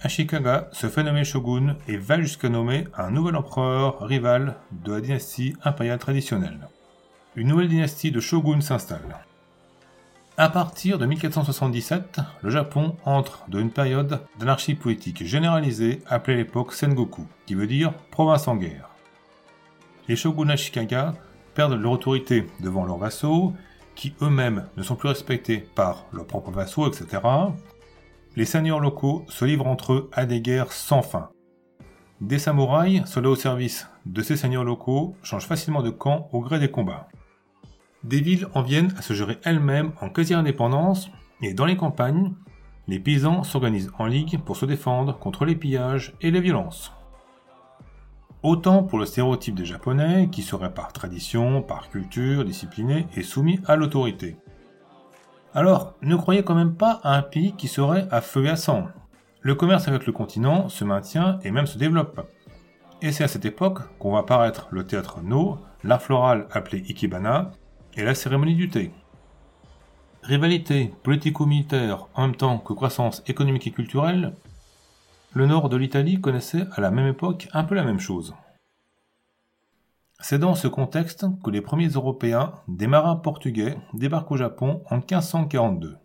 Ashikaga 0.00 0.68
se 0.72 0.88
fait 0.88 1.04
nommer 1.04 1.24
shogun 1.24 1.76
et 1.86 1.96
va 1.96 2.20
jusqu'à 2.20 2.48
nommer 2.48 2.88
un 2.96 3.10
nouvel 3.12 3.36
empereur 3.36 4.00
rival 4.00 4.56
de 4.72 4.92
la 4.92 5.00
dynastie 5.00 5.54
impériale 5.62 6.00
traditionnelle. 6.00 6.68
Une 7.36 7.48
nouvelle 7.48 7.68
dynastie 7.68 8.10
de 8.10 8.20
shoguns 8.20 8.60
s'installe. 8.60 9.24
À 10.38 10.48
partir 10.48 10.98
de 10.98 11.04
1477, 11.04 12.20
le 12.40 12.48
Japon 12.48 12.96
entre 13.04 13.44
dans 13.48 13.58
une 13.58 13.70
période 13.70 14.22
d'anarchie 14.38 14.74
politique 14.74 15.26
généralisée 15.26 16.00
appelée 16.06 16.38
l'époque 16.38 16.72
Sengoku, 16.72 17.26
qui 17.44 17.54
veut 17.54 17.66
dire 17.66 17.92
province 18.10 18.48
en 18.48 18.56
guerre. 18.56 18.88
Les 20.08 20.16
shoguns 20.16 20.48
Ashikaga 20.48 21.12
perdent 21.54 21.74
leur 21.74 21.92
autorité 21.92 22.46
devant 22.60 22.86
leurs 22.86 22.96
vassaux, 22.96 23.52
qui 23.94 24.14
eux-mêmes 24.22 24.64
ne 24.78 24.82
sont 24.82 24.96
plus 24.96 25.10
respectés 25.10 25.58
par 25.58 26.06
leurs 26.14 26.26
propres 26.26 26.50
vassaux, 26.50 26.88
etc. 26.88 27.20
Les 28.34 28.46
seigneurs 28.46 28.80
locaux 28.80 29.26
se 29.28 29.44
livrent 29.44 29.66
entre 29.66 29.92
eux 29.92 30.10
à 30.14 30.24
des 30.24 30.40
guerres 30.40 30.72
sans 30.72 31.02
fin. 31.02 31.28
des 32.22 32.38
samouraïs, 32.38 33.04
soldats 33.04 33.28
au 33.28 33.36
service 33.36 33.86
de 34.06 34.22
ces 34.22 34.38
seigneurs 34.38 34.64
locaux, 34.64 35.14
changent 35.22 35.46
facilement 35.46 35.82
de 35.82 35.90
camp 35.90 36.30
au 36.32 36.40
gré 36.40 36.58
des 36.58 36.70
combats. 36.70 37.08
Des 38.04 38.20
villes 38.20 38.48
en 38.54 38.62
viennent 38.62 38.92
à 38.98 39.02
se 39.02 39.12
gérer 39.12 39.38
elles-mêmes 39.44 39.92
en 40.00 40.08
quasi-indépendance, 40.08 41.10
et 41.40 41.54
dans 41.54 41.64
les 41.64 41.76
campagnes, 41.76 42.34
les 42.88 42.98
paysans 42.98 43.44
s'organisent 43.44 43.92
en 43.98 44.06
ligue 44.06 44.40
pour 44.40 44.56
se 44.56 44.66
défendre 44.66 45.18
contre 45.18 45.44
les 45.44 45.54
pillages 45.54 46.14
et 46.20 46.30
les 46.30 46.40
violences. 46.40 46.92
Autant 48.42 48.82
pour 48.82 48.98
le 48.98 49.06
stéréotype 49.06 49.54
des 49.54 49.64
Japonais, 49.64 50.28
qui 50.32 50.42
seraient 50.42 50.74
par 50.74 50.92
tradition, 50.92 51.62
par 51.62 51.90
culture, 51.90 52.44
disciplinés 52.44 53.06
et 53.14 53.22
soumis 53.22 53.60
à 53.66 53.76
l'autorité. 53.76 54.36
Alors, 55.54 55.94
ne 56.02 56.16
croyez 56.16 56.42
quand 56.42 56.56
même 56.56 56.74
pas 56.74 57.00
à 57.04 57.14
un 57.14 57.22
pays 57.22 57.54
qui 57.56 57.68
serait 57.68 58.08
à 58.10 58.20
feu 58.20 58.46
et 58.46 58.50
à 58.50 58.56
sang. 58.56 58.88
Le 59.42 59.54
commerce 59.54 59.86
avec 59.86 60.06
le 60.06 60.12
continent 60.12 60.68
se 60.68 60.84
maintient 60.84 61.38
et 61.44 61.52
même 61.52 61.66
se 61.66 61.78
développe. 61.78 62.26
Et 63.00 63.12
c'est 63.12 63.24
à 63.24 63.28
cette 63.28 63.44
époque 63.44 63.80
qu'on 63.98 64.12
va 64.12 64.20
apparaître 64.20 64.66
le 64.70 64.84
théâtre 64.86 65.20
No, 65.22 65.58
l'art 65.84 66.02
floral 66.02 66.48
appelé 66.50 66.82
Ikebana, 66.88 67.52
et 67.94 68.04
la 68.04 68.14
cérémonie 68.14 68.54
du 68.54 68.68
thé. 68.68 68.92
Rivalité 70.22 70.92
politico-militaire 71.02 72.06
en 72.14 72.22
même 72.22 72.36
temps 72.36 72.58
que 72.58 72.72
croissance 72.72 73.22
économique 73.26 73.66
et 73.66 73.72
culturelle, 73.72 74.34
le 75.32 75.46
nord 75.46 75.68
de 75.68 75.76
l'Italie 75.76 76.20
connaissait 76.20 76.66
à 76.72 76.80
la 76.80 76.90
même 76.90 77.08
époque 77.08 77.48
un 77.52 77.64
peu 77.64 77.74
la 77.74 77.84
même 77.84 78.00
chose. 78.00 78.34
C'est 80.20 80.38
dans 80.38 80.54
ce 80.54 80.68
contexte 80.68 81.26
que 81.42 81.50
les 81.50 81.60
premiers 81.60 81.88
Européens, 81.88 82.52
des 82.68 82.86
marins 82.86 83.16
portugais, 83.16 83.76
débarquent 83.94 84.30
au 84.30 84.36
Japon 84.36 84.82
en 84.88 84.96
1542. 84.96 85.96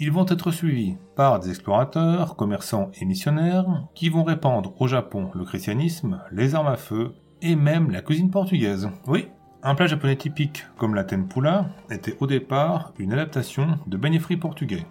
Ils 0.00 0.12
vont 0.12 0.26
être 0.28 0.50
suivis 0.50 0.96
par 1.16 1.40
des 1.40 1.48
explorateurs, 1.48 2.36
commerçants 2.36 2.90
et 3.00 3.04
missionnaires 3.04 3.88
qui 3.94 4.10
vont 4.10 4.24
répandre 4.24 4.74
au 4.80 4.86
Japon 4.86 5.30
le 5.34 5.44
christianisme, 5.44 6.22
les 6.30 6.54
armes 6.54 6.68
à 6.68 6.76
feu 6.76 7.14
et 7.40 7.56
même 7.56 7.90
la 7.90 8.02
cuisine 8.02 8.30
portugaise. 8.30 8.90
Oui, 9.06 9.28
un 9.62 9.74
plat 9.74 9.86
japonais 9.86 10.16
typique 10.16 10.64
comme 10.76 10.94
la 10.94 11.04
tempura 11.04 11.66
était 11.90 12.16
au 12.20 12.26
départ 12.26 12.92
une 12.98 13.12
adaptation 13.12 13.78
de 13.86 13.96
beignets 13.96 14.36
portugais. 14.36 14.86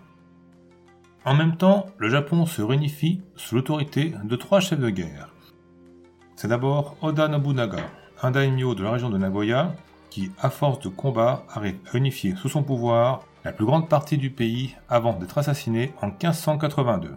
En 1.25 1.33
même 1.33 1.57
temps, 1.57 1.88
le 1.97 2.09
Japon 2.09 2.45
se 2.45 2.62
réunifie 2.62 3.21
sous 3.36 3.55
l'autorité 3.55 4.13
de 4.24 4.36
trois 4.36 4.59
chefs 4.59 4.79
de 4.79 4.89
guerre. 4.89 5.29
C'est 6.36 6.47
d'abord 6.47 6.95
Oda 7.01 7.27
Nobunaga, 7.27 7.83
un 8.21 8.31
daimyo 8.31 8.75
de 8.75 8.83
la 8.83 8.91
région 8.91 9.09
de 9.09 9.17
Nagoya, 9.17 9.74
qui, 10.09 10.31
à 10.39 10.50
force 10.50 10.79
de 10.79 10.89
combat, 10.89 11.43
arrive 11.50 11.77
à 11.91 11.97
unifier 11.97 12.36
sous 12.36 12.50
son 12.50 12.63
pouvoir 12.63 13.24
la 13.43 13.51
plus 13.51 13.65
grande 13.65 13.89
partie 13.89 14.17
du 14.17 14.29
pays 14.29 14.75
avant 14.89 15.13
d'être 15.13 15.38
assassiné 15.38 15.93
en 16.01 16.07
1582. 16.07 17.15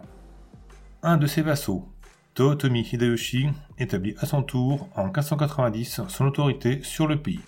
Un 1.03 1.17
de 1.17 1.27
ses 1.27 1.41
vassaux, 1.41 1.87
Totomi 2.33 2.81
Hideyoshi, 2.81 3.49
établit 3.77 4.15
à 4.19 4.25
son 4.25 4.41
tour 4.41 4.87
en 4.95 5.05
1590 5.05 6.01
son 6.07 6.25
autorité 6.25 6.79
sur 6.81 7.07
le 7.07 7.21
pays. 7.21 7.41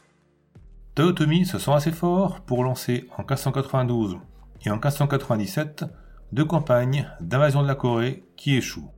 Toyotomi 0.95 1.45
se 1.45 1.57
sent 1.57 1.71
assez 1.71 1.91
fort 1.91 2.41
pour 2.41 2.63
lancer 2.63 3.07
en 3.17 3.21
1592 3.21 4.17
et 4.65 4.69
en 4.69 4.73
1597 4.73 5.85
deux 6.33 6.43
campagnes 6.43 7.07
d'invasion 7.21 7.63
de 7.63 7.67
la 7.67 7.75
Corée 7.75 8.25
qui 8.35 8.55
échouent. 8.55 8.91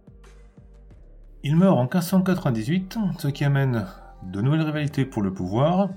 Il 1.43 1.55
meurt 1.55 1.77
en 1.77 1.83
1598, 1.83 2.97
ce 3.19 3.27
qui 3.27 3.43
amène 3.45 3.85
de 4.23 4.41
nouvelles 4.41 4.63
rivalités 4.63 5.05
pour 5.05 5.21
le 5.21 5.31
pouvoir, 5.31 5.89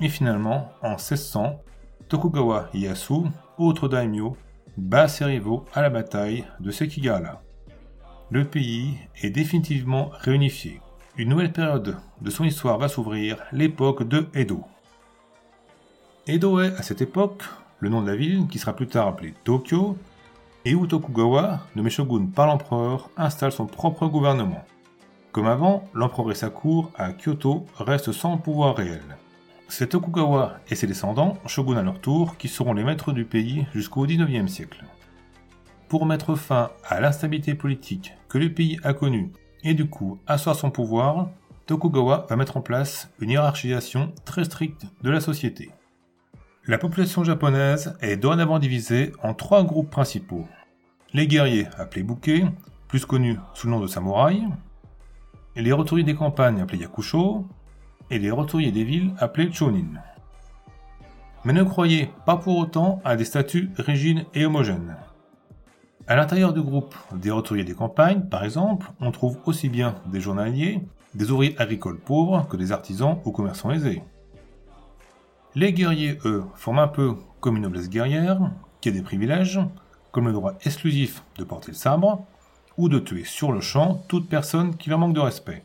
et 0.00 0.08
finalement, 0.08 0.72
en 0.82 0.90
1600, 0.92 1.60
Tokugawa 2.08 2.70
Ieyasu, 2.72 3.26
autre 3.58 3.88
daimyo, 3.88 4.36
bat 4.78 5.06
ses 5.06 5.26
rivaux 5.26 5.66
à 5.74 5.82
la 5.82 5.90
bataille 5.90 6.46
de 6.60 6.70
Sekigahara. 6.70 7.42
Le 8.30 8.44
pays 8.44 8.98
est 9.22 9.30
définitivement 9.30 10.10
réunifié. 10.12 10.82
Une 11.16 11.30
nouvelle 11.30 11.50
période 11.50 11.96
de 12.20 12.30
son 12.30 12.44
histoire 12.44 12.76
va 12.76 12.88
s'ouvrir, 12.88 13.38
l'époque 13.52 14.06
de 14.06 14.26
Edo. 14.34 14.64
Edo 16.26 16.60
est, 16.60 16.76
à 16.76 16.82
cette 16.82 17.00
époque, 17.00 17.42
le 17.80 17.88
nom 17.88 18.02
de 18.02 18.10
la 18.10 18.16
ville 18.16 18.46
qui 18.46 18.58
sera 18.58 18.76
plus 18.76 18.86
tard 18.86 19.06
appelée 19.06 19.32
Tokyo, 19.44 19.96
et 20.66 20.74
où 20.74 20.86
Tokugawa, 20.86 21.60
nommé 21.74 21.88
shogun 21.88 22.26
par 22.26 22.48
l'empereur, 22.48 23.08
installe 23.16 23.50
son 23.50 23.64
propre 23.64 24.06
gouvernement. 24.08 24.62
Comme 25.32 25.46
avant, 25.46 25.88
l'empereur 25.94 26.30
et 26.30 26.34
sa 26.34 26.50
cour 26.50 26.90
à 26.96 27.12
Kyoto 27.12 27.64
restent 27.78 28.12
sans 28.12 28.36
pouvoir 28.36 28.76
réel. 28.76 29.16
C'est 29.68 29.88
Tokugawa 29.88 30.56
et 30.68 30.74
ses 30.74 30.86
descendants, 30.86 31.38
shogun 31.46 31.78
à 31.78 31.82
leur 31.82 31.98
tour, 31.98 32.36
qui 32.36 32.48
seront 32.48 32.74
les 32.74 32.84
maîtres 32.84 33.12
du 33.12 33.24
pays 33.24 33.66
jusqu'au 33.72 34.04
XIXe 34.04 34.52
siècle. 34.52 34.84
Pour 35.88 36.04
mettre 36.04 36.34
fin 36.34 36.70
à 36.86 37.00
l'instabilité 37.00 37.54
politique 37.54 38.12
que 38.28 38.36
le 38.36 38.52
pays 38.52 38.78
a 38.82 38.92
connue 38.92 39.32
et 39.64 39.72
du 39.72 39.88
coup 39.88 40.18
asseoir 40.26 40.54
son 40.54 40.70
pouvoir, 40.70 41.30
Tokugawa 41.66 42.26
va 42.28 42.36
mettre 42.36 42.58
en 42.58 42.60
place 42.60 43.10
une 43.20 43.30
hiérarchisation 43.30 44.12
très 44.26 44.44
stricte 44.44 44.84
de 45.02 45.10
la 45.10 45.20
société. 45.20 45.70
La 46.66 46.76
population 46.76 47.24
japonaise 47.24 47.96
est 48.02 48.18
dorénavant 48.18 48.58
divisée 48.58 49.12
en 49.22 49.32
trois 49.32 49.64
groupes 49.64 49.90
principaux. 49.90 50.46
Les 51.14 51.26
guerriers, 51.26 51.68
appelés 51.78 52.02
bouquets, 52.02 52.44
plus 52.88 53.06
connus 53.06 53.38
sous 53.54 53.66
le 53.66 53.72
nom 53.72 53.80
de 53.80 53.86
samouraïs, 53.86 54.44
les 55.56 55.72
roturiers 55.72 56.04
des 56.04 56.14
campagnes, 56.14 56.60
appelés 56.60 56.82
yakusho, 56.82 57.46
et 58.10 58.18
les 58.18 58.30
roturiers 58.30 58.72
des 58.72 58.84
villes, 58.84 59.14
appelés 59.18 59.52
chonin. 59.52 59.86
Mais 61.44 61.54
ne 61.54 61.62
croyez 61.62 62.10
pas 62.26 62.36
pour 62.36 62.58
autant 62.58 63.00
à 63.04 63.16
des 63.16 63.24
statuts 63.24 63.70
rigides 63.78 64.26
et 64.34 64.44
homogènes. 64.44 64.96
À 66.10 66.16
l'intérieur 66.16 66.54
du 66.54 66.62
groupe 66.62 66.94
des 67.12 67.30
roturiers 67.30 67.64
des 67.64 67.74
campagnes, 67.74 68.22
par 68.22 68.42
exemple, 68.42 68.90
on 68.98 69.10
trouve 69.10 69.36
aussi 69.44 69.68
bien 69.68 69.96
des 70.06 70.22
journaliers, 70.22 70.80
des 71.14 71.30
ouvriers 71.30 71.54
agricoles 71.60 71.98
pauvres 71.98 72.48
que 72.48 72.56
des 72.56 72.72
artisans 72.72 73.18
ou 73.26 73.30
commerçants 73.30 73.72
aisés. 73.72 74.02
Les 75.54 75.74
guerriers, 75.74 76.18
eux, 76.24 76.44
forment 76.54 76.78
un 76.78 76.88
peu 76.88 77.14
comme 77.40 77.56
une 77.56 77.64
noblesse 77.64 77.90
guerrière, 77.90 78.40
qui 78.80 78.88
a 78.88 78.92
des 78.92 79.02
privilèges, 79.02 79.60
comme 80.10 80.28
le 80.28 80.32
droit 80.32 80.54
exclusif 80.64 81.22
de 81.36 81.44
porter 81.44 81.72
le 81.72 81.76
sabre, 81.76 82.24
ou 82.78 82.88
de 82.88 82.98
tuer 82.98 83.24
sur 83.24 83.52
le 83.52 83.60
champ 83.60 84.02
toute 84.08 84.30
personne 84.30 84.76
qui 84.76 84.88
leur 84.88 84.98
manque 84.98 85.14
de 85.14 85.20
respect. 85.20 85.62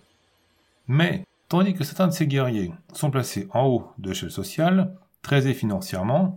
Mais, 0.89 1.23
tandis 1.47 1.73
que 1.73 1.85
certains 1.85 2.07
de 2.07 2.13
ces 2.13 2.27
guerriers 2.27 2.73
sont 2.91 3.12
placés 3.12 3.47
en 3.53 3.65
haut 3.65 3.88
de 3.97 4.09
l'échelle 4.09 4.29
sociale, 4.29 4.93
très 5.21 5.38
aisés 5.38 5.53
financièrement, 5.53 6.35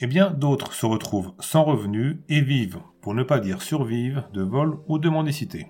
eh 0.00 0.06
bien 0.06 0.30
d'autres 0.30 0.72
se 0.72 0.86
retrouvent 0.86 1.32
sans 1.38 1.64
revenus 1.64 2.18
et 2.28 2.40
vivent, 2.40 2.80
pour 3.02 3.14
ne 3.14 3.22
pas 3.22 3.38
dire 3.38 3.62
survivent, 3.62 4.24
de 4.32 4.42
vol 4.42 4.78
ou 4.88 4.98
de 4.98 5.08
mendicité. 5.08 5.68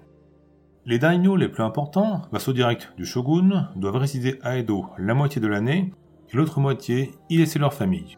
Les 0.86 0.98
daimyo 0.98 1.36
les 1.36 1.48
plus 1.48 1.62
importants, 1.62 2.22
vassaux 2.32 2.52
directs 2.52 2.88
du 2.96 3.04
shogun, 3.04 3.70
doivent 3.76 3.96
résider 3.96 4.38
à 4.42 4.56
Edo 4.56 4.86
la 4.98 5.14
moitié 5.14 5.40
de 5.40 5.46
l'année 5.46 5.92
et 6.32 6.36
l'autre 6.36 6.60
moitié 6.60 7.12
y 7.28 7.38
laisser 7.38 7.58
leur 7.58 7.74
famille. 7.74 8.16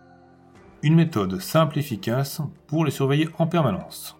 Une 0.82 0.94
méthode 0.94 1.40
simple 1.40 1.78
et 1.78 1.80
efficace 1.80 2.42
pour 2.66 2.84
les 2.84 2.90
surveiller 2.90 3.28
en 3.38 3.46
permanence. 3.46 4.18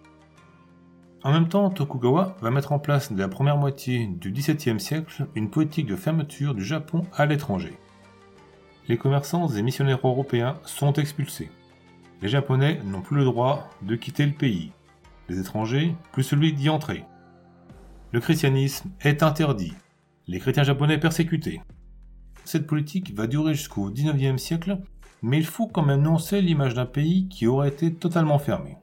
En 1.23 1.31
même 1.31 1.47
temps, 1.47 1.69
Tokugawa 1.69 2.35
va 2.41 2.51
mettre 2.51 2.73
en 2.73 2.79
place 2.79 3.13
dès 3.13 3.21
la 3.21 3.29
première 3.29 3.57
moitié 3.57 4.07
du 4.07 4.31
XVIIe 4.31 4.79
siècle 4.79 5.27
une 5.35 5.49
politique 5.49 5.87
de 5.87 5.95
fermeture 5.95 6.53
du 6.53 6.65
Japon 6.65 7.03
à 7.15 7.25
l'étranger. 7.25 7.77
Les 8.89 8.97
commerçants 8.97 9.47
et 9.47 9.61
missionnaires 9.61 10.01
européens 10.03 10.55
sont 10.65 10.91
expulsés. 10.93 11.49
Les 12.23 12.29
Japonais 12.29 12.79
n'ont 12.85 13.01
plus 13.01 13.17
le 13.17 13.25
droit 13.25 13.69
de 13.81 13.97
quitter 13.97 14.25
le 14.25 14.31
pays. 14.31 14.71
Les 15.27 15.41
étrangers, 15.41 15.93
plus 16.13 16.23
celui 16.23 16.53
d'y 16.53 16.69
entrer. 16.69 17.03
Le 18.13 18.21
christianisme 18.21 18.91
est 19.01 19.23
interdit. 19.23 19.73
Les 20.27 20.39
chrétiens 20.39 20.63
japonais 20.63 20.97
persécutés. 20.97 21.61
Cette 22.45 22.65
politique 22.65 23.13
va 23.13 23.27
durer 23.27 23.55
jusqu'au 23.55 23.91
XIXe 23.91 24.41
siècle, 24.41 24.77
mais 25.21 25.37
il 25.37 25.45
faut 25.45 25.67
quand 25.67 25.81
même 25.83 25.99
annoncer 25.99 26.41
l'image 26.41 26.75
d'un 26.75 26.85
pays 26.85 27.27
qui 27.27 27.45
aurait 27.45 27.67
été 27.67 27.93
totalement 27.93 28.39
fermé. 28.39 28.77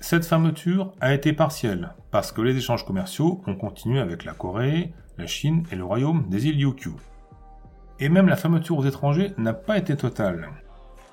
Cette 0.00 0.26
fermeture 0.26 0.94
a 1.00 1.14
été 1.14 1.32
partielle, 1.32 1.94
parce 2.10 2.32
que 2.32 2.40
les 2.40 2.56
échanges 2.56 2.84
commerciaux 2.84 3.42
ont 3.46 3.54
continué 3.54 4.00
avec 4.00 4.24
la 4.24 4.32
Corée, 4.32 4.92
la 5.18 5.28
Chine 5.28 5.62
et 5.70 5.76
le 5.76 5.84
royaume 5.84 6.28
des 6.28 6.48
îles 6.48 6.56
Ryukyu. 6.56 6.94
Et 8.00 8.08
même 8.08 8.26
la 8.26 8.34
fermeture 8.34 8.76
aux 8.76 8.86
étrangers 8.86 9.34
n'a 9.38 9.52
pas 9.52 9.78
été 9.78 9.96
totale, 9.96 10.48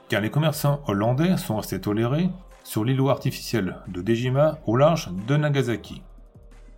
car 0.10 0.22
les 0.22 0.30
commerçants 0.30 0.82
hollandais 0.88 1.38
sont 1.38 1.58
restés 1.58 1.82
tolérés 1.82 2.30
sur 2.64 2.84
l'îlot 2.84 3.10
artificiel 3.10 3.78
de 3.88 4.02
Dejima 4.02 4.60
au 4.66 4.76
large 4.76 5.10
de 5.28 5.38
Nagasaki. 5.38 6.02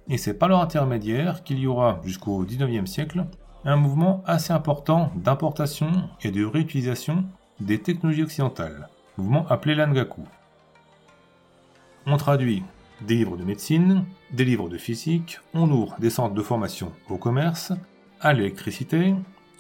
Et 0.10 0.18
c'est 0.18 0.34
par 0.34 0.50
leur 0.50 0.62
intermédiaire 0.62 1.44
qu'il 1.44 1.60
y 1.60 1.68
aura, 1.68 2.00
jusqu'au 2.04 2.44
XIXe 2.44 2.90
siècle, 2.90 3.26
un 3.66 3.76
mouvement 3.76 4.24
assez 4.26 4.54
important 4.54 5.12
d'importation 5.16 5.92
et 6.22 6.32
de 6.32 6.46
réutilisation 6.46 7.26
des 7.60 7.80
technologies 7.80 8.24
occidentales, 8.24 8.88
mouvement 9.18 9.46
appelé 9.50 9.76
l'Angaku. 9.76 10.22
On 12.06 12.16
traduit 12.18 12.64
des 13.02 13.16
livres 13.16 13.38
de 13.38 13.44
médecine, 13.44 14.06
des 14.32 14.46
livres 14.46 14.70
de 14.70 14.78
physique, 14.78 15.40
on 15.54 15.70
ouvre 15.70 15.96
des 16.00 16.10
centres 16.10 16.34
de 16.34 16.42
formation 16.42 16.94
au 17.10 17.18
commerce, 17.18 17.74
à 18.22 18.34
l'électricité. 18.34 19.14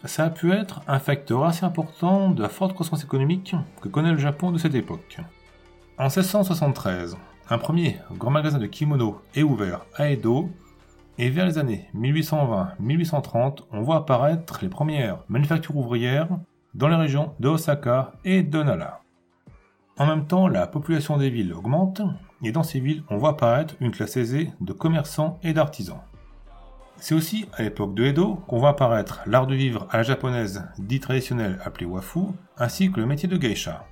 Ça 0.06 0.26
a 0.26 0.30
pu 0.30 0.52
être 0.52 0.82
un 0.88 1.00
facteur 1.00 1.44
assez 1.44 1.66
important 1.66 2.30
de 2.30 2.44
la 2.44 2.50
forte 2.50 2.74
croissance 2.74 3.04
économique 3.04 3.56
que 3.82 3.90
connaît 3.90 4.12
le 4.12 4.18
Japon 4.18 4.52
de 4.52 4.58
cette 4.58 4.76
époque. 4.76 5.18
En 5.98 6.04
1673, 6.04 7.18
un 7.50 7.58
premier 7.58 7.98
grand 8.14 8.30
magasin 8.30 8.60
de 8.60 8.68
kimono 8.68 9.22
est 9.34 9.42
ouvert 9.42 9.86
à 9.96 10.10
Edo 10.10 10.50
Et 11.18 11.32
vers 11.32 11.48
les 11.48 11.58
années 11.58 11.90
1820-1830, 11.96 13.64
on 13.72 13.82
voit 13.82 13.98
apparaître 13.98 14.60
les 14.62 14.70
premières 14.70 15.24
manufactures 15.30 15.76
ouvrières 15.76 16.30
dans 16.76 16.88
les 16.88 16.96
régions 16.96 17.34
de 17.40 17.48
Osaka 17.48 18.14
et 18.24 18.44
de 18.44 18.62
Nara. 18.62 19.02
En 19.98 20.06
même 20.06 20.28
temps, 20.28 20.48
la 20.48 20.68
population 20.68 21.18
des 21.18 21.32
villes 21.32 21.54
augmente, 21.54 22.02
et 22.44 22.52
dans 22.52 22.62
ces 22.62 22.80
villes, 22.80 23.04
on 23.10 23.18
voit 23.18 23.32
apparaître 23.32 23.74
une 23.80 23.90
classe 23.90 24.16
aisée 24.16 24.52
de 24.62 24.74
commerçants 24.74 25.40
et 25.42 25.54
d'artisans. 25.54 26.02
C'est 27.00 27.16
aussi 27.16 27.46
à 27.54 27.64
l'époque 27.64 27.94
de 27.94 28.06
Edo 28.06 28.36
qu'on 28.48 28.58
voit 28.58 28.70
apparaître 28.70 29.22
l'art 29.26 29.48
de 29.48 29.56
vivre 29.56 29.88
à 29.92 29.98
la 29.98 30.04
japonaise 30.04 30.64
dit 30.80 31.00
traditionnel 31.00 31.60
appelé 31.64 31.86
wafu, 31.86 32.20
ainsi 32.58 32.92
que 32.92 33.00
le 33.00 33.06
métier 33.06 33.30
de 33.30 33.38
geisha. 33.38 33.86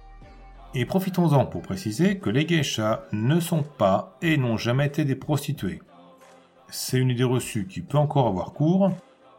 Et 0.73 0.85
profitons-en 0.85 1.45
pour 1.45 1.61
préciser 1.61 2.17
que 2.17 2.29
les 2.29 2.45
geishas 2.45 3.03
ne 3.13 3.39
sont 3.39 3.63
pas 3.63 4.17
et 4.21 4.37
n'ont 4.37 4.57
jamais 4.57 4.87
été 4.87 5.05
des 5.05 5.15
prostituées. 5.15 5.81
C'est 6.67 6.97
une 6.97 7.11
idée 7.11 7.23
reçue 7.23 7.67
qui 7.67 7.81
peut 7.81 7.97
encore 7.97 8.27
avoir 8.27 8.53
cours, 8.53 8.91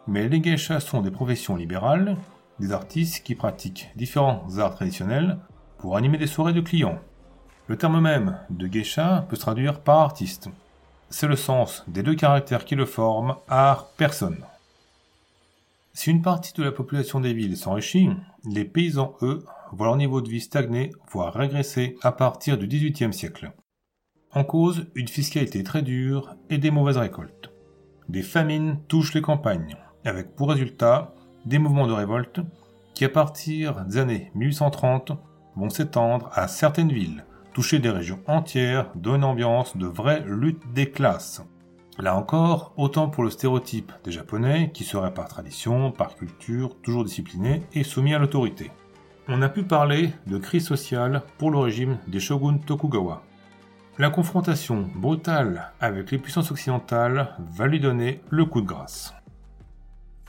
mais 0.07 0.29
les 0.29 0.43
geishas 0.43 0.81
sont 0.81 1.03
des 1.03 1.11
professions 1.11 1.57
libérales, 1.57 2.17
des 2.61 2.73
artistes 2.73 3.25
qui 3.25 3.35
pratiquent 3.35 3.91
différents 3.97 4.47
arts 4.59 4.77
traditionnels 4.77 5.39
pour 5.79 5.97
animer 5.97 6.19
des 6.19 6.27
soirées 6.27 6.55
de 6.55 6.61
clients. 6.61 7.01
Le 7.67 7.77
terme 7.77 8.01
même 8.01 8.39
de 8.49 8.69
geisha 8.69 9.27
peut 9.29 9.37
se 9.37 9.41
traduire 9.43 9.81
par 9.81 9.99
artiste. 9.99 10.49
C'est 11.09 11.29
le 11.29 11.37
sens 11.37 11.85
des 11.87 12.03
deux 12.03 12.15
caractères 12.15 12.65
qui 12.65 12.75
le 12.75 12.85
forment, 12.85 13.37
art, 13.49 13.91
personne. 13.97 14.45
Si 15.93 16.11
une 16.11 16.21
partie 16.21 16.53
de 16.53 16.63
la 16.63 16.73
population 16.73 17.21
des 17.21 17.33
villes 17.33 17.57
s'enrichit, 17.57 18.11
les 18.45 18.65
paysans, 18.65 19.15
eux, 19.23 19.45
voient 19.73 19.87
leur 19.87 19.97
niveau 19.97 20.21
de 20.21 20.29
vie 20.29 20.41
stagner, 20.41 20.93
voire 21.11 21.33
régresser 21.33 21.97
à 22.03 22.13
partir 22.13 22.59
du 22.59 22.67
XVIIIe 22.67 23.15
siècle. 23.15 23.53
En 24.33 24.45
cause, 24.45 24.87
une 24.95 25.09
fiscalité 25.09 25.63
très 25.63 25.83
dure 25.83 26.35
et 26.51 26.59
des 26.59 26.71
mauvaises 26.71 26.99
récoltes. 26.99 27.51
Des 28.09 28.23
famines 28.23 28.81
touchent 28.89 29.15
les 29.15 29.23
campagnes, 29.23 29.77
avec 30.05 30.35
pour 30.35 30.51
résultat 30.51 31.15
des 31.47 31.59
mouvements 31.59 31.87
de 31.87 31.93
révolte 31.93 32.41
qui, 32.95 33.05
à 33.05 33.09
partir 33.09 33.85
des 33.85 33.99
années 33.99 34.31
1830, 34.35 35.13
vont 35.57 35.71
s'étendre 35.71 36.31
à 36.35 36.49
certaines 36.49 36.93
villes, 36.93 37.25
toucher 37.57 37.79
des 37.79 37.89
régions 37.89 38.21
entières, 38.27 38.91
dans 38.97 39.15
une 39.15 39.25
ambiance 39.25 39.79
de 39.79 39.87
vraie 39.87 40.23
lutte 40.27 40.61
des 40.75 40.91
classes. 40.91 41.43
Là 41.99 42.15
encore, 42.15 42.75
autant 42.77 43.09
pour 43.09 43.25
le 43.25 43.31
stéréotype 43.31 43.93
des 44.05 44.13
Japonais, 44.13 44.71
qui 44.75 44.85
seraient 44.85 45.15
par 45.15 45.27
tradition, 45.27 45.91
par 45.91 46.17
culture, 46.17 46.77
toujours 46.83 47.03
disciplinés 47.03 47.63
et 47.73 47.83
soumis 47.83 48.13
à 48.13 48.19
l'autorité. 48.19 48.71
On 49.27 49.41
a 49.41 49.49
pu 49.49 49.63
parler 49.63 50.11
de 50.27 50.37
crise 50.37 50.67
sociale 50.67 51.23
pour 51.39 51.51
le 51.51 51.57
régime 51.57 51.97
des 52.07 52.21
shoguns 52.21 52.59
Tokugawa. 52.59 53.23
La 53.97 54.11
confrontation 54.11 54.87
brutale 54.95 55.73
avec 55.81 56.11
les 56.11 56.19
puissances 56.19 56.51
occidentales 56.51 57.35
va 57.39 57.67
lui 57.67 57.81
donner 57.81 58.21
le 58.29 58.45
coup 58.45 58.61
de 58.61 58.67
grâce. 58.67 59.15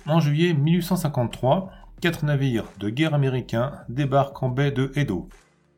En 0.06 0.22
juillet 0.22 0.54
1853, 0.54 1.72
quatre 2.00 2.24
navires 2.24 2.72
de 2.80 2.90
guerre 2.90 3.14
américains 3.14 3.74
débarquent 3.90 4.44
en 4.44 4.48
baie 4.48 4.72
de 4.72 4.94
Edo. 4.96 5.28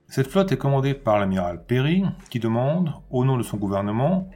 Cette 0.10 0.28
flotte 0.28 0.51
est 0.51 0.58
commandée 0.58 0.96
par 0.96 1.20
l'amiral 1.20 1.63
Perry, 1.63 2.04
qui 2.32 2.39
demande, 2.39 2.94
au 3.12 3.25
nom 3.25 3.38
de 3.38 3.44
son 3.44 3.58
gouvernement, 3.58 4.28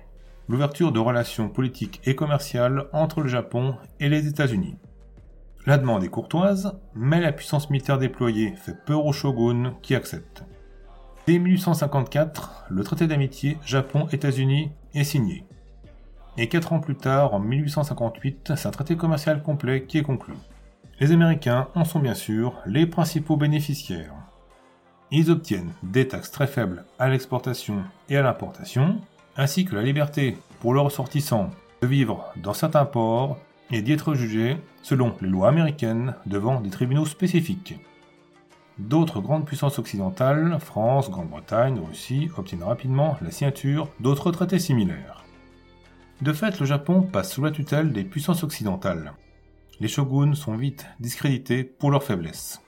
l'ouverture 0.47 0.91
de 0.91 0.99
relations 0.99 1.49
politiques 1.49 1.99
et 2.05 2.15
commerciales 2.15 2.85
entre 2.93 3.21
le 3.21 3.27
Japon 3.27 3.75
et 3.99 4.07
les 4.07 4.27
États-Unis. 4.27 4.75
La 5.65 5.79
demande 5.79 6.03
est 6.03 6.09
courtoise, 6.09 6.77
mais 6.93 7.19
la 7.19 7.31
puissance 7.31 7.71
militaire 7.71 7.97
déployée 7.97 8.53
fait 8.55 8.77
peur 8.85 9.03
au 9.03 9.13
shogun 9.13 9.73
qui 9.81 9.95
accepte. 9.95 10.43
Dès 11.25 11.39
1854, 11.39 12.65
le 12.69 12.83
traité 12.83 13.07
d'amitié 13.07 13.57
Japon-États-Unis 13.65 14.71
est 14.93 15.03
signé. 15.03 15.43
Et 16.37 16.49
quatre 16.49 16.73
ans 16.73 16.81
plus 16.81 16.97
tard, 16.97 17.33
en 17.33 17.39
1858, 17.39 18.53
c'est 18.55 18.67
un 18.67 18.71
traité 18.71 18.95
commercial 18.95 19.41
complet 19.41 19.85
qui 19.85 19.97
est 19.97 20.03
conclu. 20.03 20.35
Les 20.99 21.11
Américains 21.11 21.69
en 21.73 21.83
sont 21.83 21.99
bien 21.99 22.13
sûr 22.13 22.61
les 22.67 22.85
principaux 22.85 23.37
bénéficiaires. 23.37 24.13
Ils 25.15 25.29
obtiennent 25.29 25.73
des 25.83 26.07
taxes 26.07 26.31
très 26.31 26.47
faibles 26.47 26.85
à 26.97 27.07
l'exportation 27.07 27.83
et 28.09 28.17
à 28.17 28.23
l'importation, 28.23 28.99
ainsi 29.37 29.63
que 29.63 29.75
la 29.75 29.83
liberté 29.83 30.35
pour 30.59 30.73
leurs 30.73 30.85
ressortissants 30.85 31.51
de 31.83 31.87
vivre 31.87 32.33
dans 32.35 32.55
certains 32.55 32.85
ports 32.85 33.37
et 33.69 33.83
d'y 33.83 33.91
être 33.91 34.15
jugés 34.15 34.57
selon 34.81 35.15
les 35.21 35.27
lois 35.27 35.49
américaines 35.49 36.15
devant 36.25 36.59
des 36.59 36.71
tribunaux 36.71 37.05
spécifiques. 37.05 37.75
D'autres 38.79 39.21
grandes 39.21 39.45
puissances 39.45 39.77
occidentales, 39.77 40.57
France, 40.59 41.11
Grande-Bretagne, 41.11 41.79
Russie, 41.79 42.31
obtiennent 42.35 42.63
rapidement 42.63 43.15
la 43.21 43.29
signature 43.29 43.89
d'autres 43.99 44.31
traités 44.31 44.57
similaires. 44.57 45.23
De 46.23 46.33
fait, 46.33 46.59
le 46.59 46.65
Japon 46.65 47.03
passe 47.03 47.33
sous 47.33 47.43
la 47.43 47.51
tutelle 47.51 47.93
des 47.93 48.03
puissances 48.03 48.43
occidentales, 48.43 49.13
les 49.79 49.87
shoguns 49.87 50.33
sont 50.33 50.55
vite 50.55 50.87
discrédités 50.99 51.63
pour 51.63 51.91
leur 51.91 52.03
faiblesse. 52.03 52.62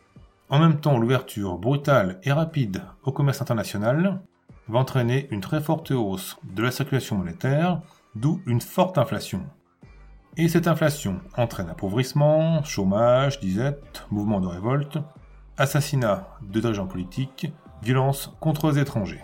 En 0.49 0.59
même 0.59 0.79
temps, 0.79 0.97
l'ouverture 0.97 1.57
brutale 1.57 2.19
et 2.23 2.31
rapide 2.31 2.83
au 3.03 3.11
commerce 3.11 3.41
international 3.41 4.21
va 4.67 4.79
entraîner 4.79 5.27
une 5.31 5.41
très 5.41 5.59
forte 5.59 5.91
hausse 5.91 6.37
de 6.43 6.61
la 6.61 6.71
circulation 6.71 7.17
monétaire, 7.17 7.81
d'où 8.15 8.41
une 8.45 8.61
forte 8.61 8.97
inflation. 8.97 9.43
Et 10.37 10.47
cette 10.47 10.67
inflation 10.67 11.21
entraîne 11.37 11.69
appauvrissement, 11.69 12.63
chômage, 12.63 13.39
disette, 13.39 14.05
mouvements 14.11 14.41
de 14.41 14.47
révolte, 14.47 14.99
assassinat 15.57 16.27
de 16.41 16.59
dirigeants 16.59 16.87
politiques, 16.87 17.51
violence 17.81 18.31
contre 18.39 18.71
les 18.71 18.79
étrangers. 18.79 19.23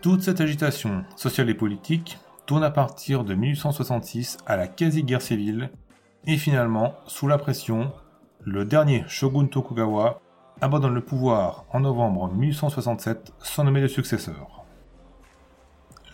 Toute 0.00 0.22
cette 0.22 0.40
agitation 0.40 1.04
sociale 1.14 1.50
et 1.50 1.54
politique 1.54 2.18
tourne 2.46 2.64
à 2.64 2.70
partir 2.70 3.24
de 3.24 3.34
1866 3.34 4.38
à 4.46 4.56
la 4.56 4.66
quasi-guerre 4.66 5.22
civile 5.22 5.70
et 6.26 6.36
finalement, 6.36 6.94
sous 7.06 7.28
la 7.28 7.38
pression, 7.38 7.92
le 8.46 8.64
dernier 8.64 9.02
shogun 9.08 9.46
Tokugawa 9.46 10.22
abandonne 10.60 10.94
le 10.94 11.04
pouvoir 11.04 11.64
en 11.72 11.80
novembre 11.80 12.32
1867 12.32 13.32
sans 13.40 13.64
nommer 13.64 13.80
de 13.80 13.88
successeur. 13.88 14.64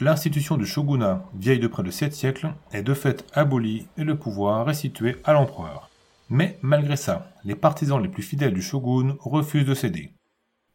L'institution 0.00 0.56
du 0.56 0.64
shogunat, 0.64 1.24
vieille 1.34 1.58
de 1.58 1.66
près 1.66 1.82
de 1.82 1.90
7 1.90 2.14
siècles, 2.14 2.54
est 2.72 2.82
de 2.82 2.94
fait 2.94 3.26
abolie 3.34 3.86
et 3.98 4.04
le 4.04 4.18
pouvoir 4.18 4.64
restitué 4.64 5.18
à 5.24 5.34
l'empereur. 5.34 5.90
Mais 6.30 6.58
malgré 6.62 6.96
ça, 6.96 7.30
les 7.44 7.54
partisans 7.54 8.02
les 8.02 8.08
plus 8.08 8.22
fidèles 8.22 8.54
du 8.54 8.62
shogun 8.62 9.14
refusent 9.20 9.66
de 9.66 9.74
céder. 9.74 10.14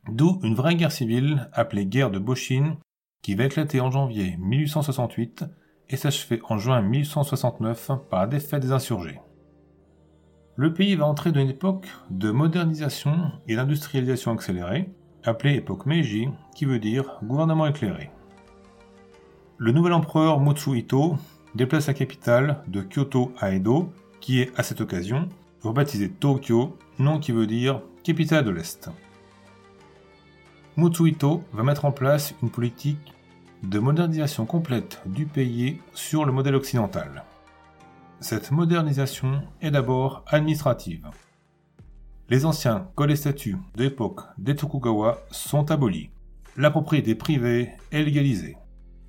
D'où 0.08 0.40
une 0.44 0.54
vraie 0.54 0.76
guerre 0.76 0.92
civile, 0.92 1.50
appelée 1.54 1.88
guerre 1.88 2.12
de 2.12 2.20
Boshin, 2.20 2.78
qui 3.24 3.34
va 3.34 3.46
éclater 3.46 3.82
en 3.82 3.90
janvier 3.90 4.38
1868 4.38 5.46
et 5.90 5.98
s'achever 5.98 6.40
en 6.48 6.60
juin 6.60 6.84
1869 6.84 7.92
par 8.12 8.22
la 8.22 8.28
défaite 8.28 8.62
des 8.62 8.72
insurgés 8.72 9.20
le 10.58 10.74
pays 10.74 10.96
va 10.96 11.06
entrer 11.06 11.32
dans 11.32 11.40
une 11.40 11.52
époque 11.52 11.88
de 12.10 12.32
modernisation 12.32 13.32
et 13.48 13.56
d'industrialisation 13.56 14.32
accélérée, 14.32 14.90
appelée 15.24 15.54
époque 15.54 15.86
Meiji, 15.86 16.30
qui 16.56 16.66
veut 16.66 16.80
dire 16.80 17.20
gouvernement 17.24 17.68
éclairé. 17.68 18.10
Le 19.60 19.72
nouvel 19.72 19.94
empereur 19.94 20.40
Mutsuhito 20.40 21.16
déplace 21.54 21.86
la 21.88 21.94
capitale 21.94 22.64
de 22.68 22.82
Kyoto 22.82 23.34
à 23.40 23.52
Edo, 23.52 23.94
qui 24.20 24.42
est 24.42 24.52
à 24.60 24.64
cette 24.64 24.82
occasion 24.82 25.30
rebaptisée 25.62 26.10
Tokyo, 26.10 26.76
nom 26.98 27.20
qui 27.20 27.32
veut 27.32 27.48
dire 27.48 27.82
capitale 28.04 28.44
de 28.44 28.50
l'Est. 28.50 28.90
Mutsuhito 30.76 31.44
va 31.54 31.64
mettre 31.64 31.86
en 31.86 31.92
place 31.92 32.34
une 32.42 32.50
politique 32.50 33.14
de 33.62 33.78
modernisation 33.78 34.48
complète 34.48 35.02
du 35.06 35.28
pays 35.28 35.82
sur 35.94 36.26
le 36.26 36.32
modèle 36.32 36.56
occidental. 36.56 37.24
Cette 38.20 38.50
modernisation 38.50 39.44
est 39.62 39.70
d'abord 39.70 40.24
administrative. 40.28 41.08
Les 42.30 42.46
anciens 42.46 42.90
codes 42.96 43.12
et 43.12 43.16
statuts 43.16 43.58
de 43.76 43.94
des 44.40 44.56
Tokugawa 44.56 45.20
sont 45.30 45.70
abolis. 45.70 46.10
La 46.58 46.72
propriété 46.72 47.14
privée 47.14 47.74
est 47.92 48.02
légalisée. 48.02 48.58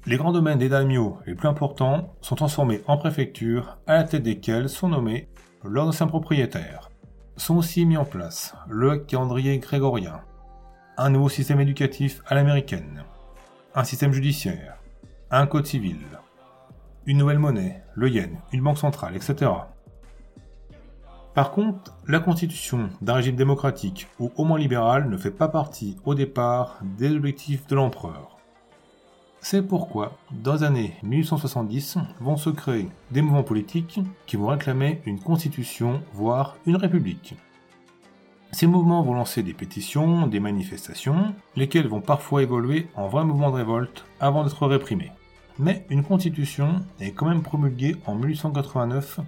Les 0.04 0.18
grands 0.18 0.32
domaines 0.32 0.58
des 0.58 0.68
daimyo 0.68 1.18
les 1.26 1.34
plus 1.34 1.48
importants 1.48 2.14
sont 2.20 2.34
transformés 2.34 2.82
en 2.86 2.98
préfectures 2.98 3.78
à 3.86 3.94
la 3.94 4.04
tête 4.04 4.22
desquelles 4.22 4.68
sont 4.68 4.88
nommés 4.88 5.30
leurs 5.64 5.88
anciens 5.88 6.06
propriétaires. 6.06 6.90
Sont 7.38 7.56
aussi 7.56 7.86
mis 7.86 7.96
en 7.96 8.04
place 8.04 8.54
le 8.68 8.98
calendrier 8.98 9.58
grégorien, 9.58 10.20
un 10.98 11.08
nouveau 11.08 11.30
système 11.30 11.60
éducatif 11.60 12.20
à 12.26 12.34
l'américaine, 12.34 13.04
un 13.74 13.84
système 13.84 14.12
judiciaire, 14.12 14.76
un 15.30 15.46
code 15.46 15.66
civil, 15.66 15.98
une 17.06 17.18
nouvelle 17.18 17.38
monnaie, 17.38 17.82
le 17.98 18.08
yen, 18.08 18.38
une 18.52 18.62
banque 18.62 18.78
centrale, 18.78 19.16
etc. 19.16 19.50
Par 21.34 21.50
contre, 21.50 21.94
la 22.06 22.20
constitution 22.20 22.90
d'un 23.02 23.14
régime 23.14 23.36
démocratique 23.36 24.08
ou 24.20 24.30
au 24.36 24.44
moins 24.44 24.58
libéral 24.58 25.08
ne 25.08 25.16
fait 25.16 25.32
pas 25.32 25.48
partie 25.48 25.96
au 26.04 26.14
départ 26.14 26.78
des 26.96 27.10
objectifs 27.10 27.66
de 27.66 27.74
l'empereur. 27.74 28.38
C'est 29.40 29.62
pourquoi, 29.62 30.16
dans 30.30 30.54
les 30.54 30.62
années 30.62 30.94
1870, 31.02 31.98
vont 32.20 32.36
se 32.36 32.50
créer 32.50 32.88
des 33.10 33.22
mouvements 33.22 33.42
politiques 33.42 34.00
qui 34.26 34.36
vont 34.36 34.48
réclamer 34.48 35.00
une 35.04 35.20
constitution, 35.20 36.02
voire 36.12 36.56
une 36.66 36.76
république. 36.76 37.36
Ces 38.52 38.66
mouvements 38.66 39.02
vont 39.02 39.14
lancer 39.14 39.42
des 39.42 39.54
pétitions, 39.54 40.26
des 40.26 40.40
manifestations, 40.40 41.34
lesquelles 41.56 41.88
vont 41.88 42.00
parfois 42.00 42.42
évoluer 42.42 42.88
en 42.96 43.08
vrais 43.08 43.24
mouvements 43.24 43.50
de 43.50 43.56
révolte 43.56 44.04
avant 44.20 44.44
d'être 44.44 44.66
réprimés. 44.66 45.12
Mais 45.58 45.84
une 45.90 46.04
constitution 46.04 46.82
est 47.00 47.12
quand 47.12 47.26
même 47.26 47.42
promulguée 47.42 47.96
en 48.06 48.14
1889, 48.14 49.20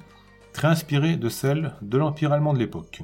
très 0.52 0.68
inspirée 0.68 1.16
de 1.16 1.28
celle 1.28 1.74
de 1.82 1.98
l'Empire 1.98 2.32
allemand 2.32 2.52
de 2.52 2.58
l'époque. 2.58 3.02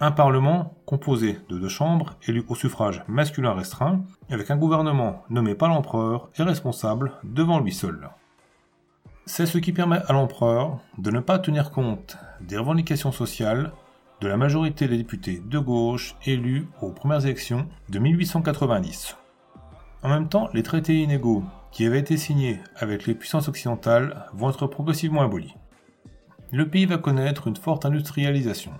Un 0.00 0.12
parlement 0.12 0.74
composé 0.86 1.38
de 1.48 1.58
deux 1.58 1.68
chambres, 1.68 2.16
élu 2.26 2.44
au 2.48 2.54
suffrage 2.54 3.02
masculin 3.08 3.54
restreint, 3.54 4.02
avec 4.30 4.50
un 4.50 4.56
gouvernement 4.56 5.24
nommé 5.30 5.54
par 5.54 5.70
l'empereur 5.70 6.30
et 6.38 6.42
responsable 6.42 7.12
devant 7.24 7.60
lui 7.60 7.72
seul. 7.72 8.10
C'est 9.26 9.46
ce 9.46 9.58
qui 9.58 9.72
permet 9.72 10.00
à 10.06 10.12
l'empereur 10.12 10.80
de 10.98 11.10
ne 11.10 11.20
pas 11.20 11.38
tenir 11.38 11.70
compte 11.70 12.18
des 12.40 12.56
revendications 12.56 13.12
sociales 13.12 13.72
de 14.20 14.28
la 14.28 14.36
majorité 14.36 14.86
des 14.86 14.98
députés 14.98 15.42
de 15.44 15.58
gauche 15.58 16.16
élus 16.26 16.66
aux 16.82 16.90
premières 16.90 17.24
élections 17.24 17.66
de 17.88 17.98
1890. 17.98 19.16
En 20.02 20.08
même 20.08 20.28
temps, 20.28 20.48
les 20.52 20.62
traités 20.62 21.02
inégaux 21.02 21.44
qui 21.72 21.86
avaient 21.86 22.00
été 22.00 22.16
signés 22.16 22.60
avec 22.76 23.06
les 23.06 23.14
puissances 23.14 23.48
occidentales 23.48 24.26
vont 24.32 24.50
être 24.50 24.66
progressivement 24.66 25.22
abolis. 25.22 25.54
Le 26.52 26.68
pays 26.68 26.86
va 26.86 26.98
connaître 26.98 27.46
une 27.46 27.56
forte 27.56 27.84
industrialisation. 27.84 28.72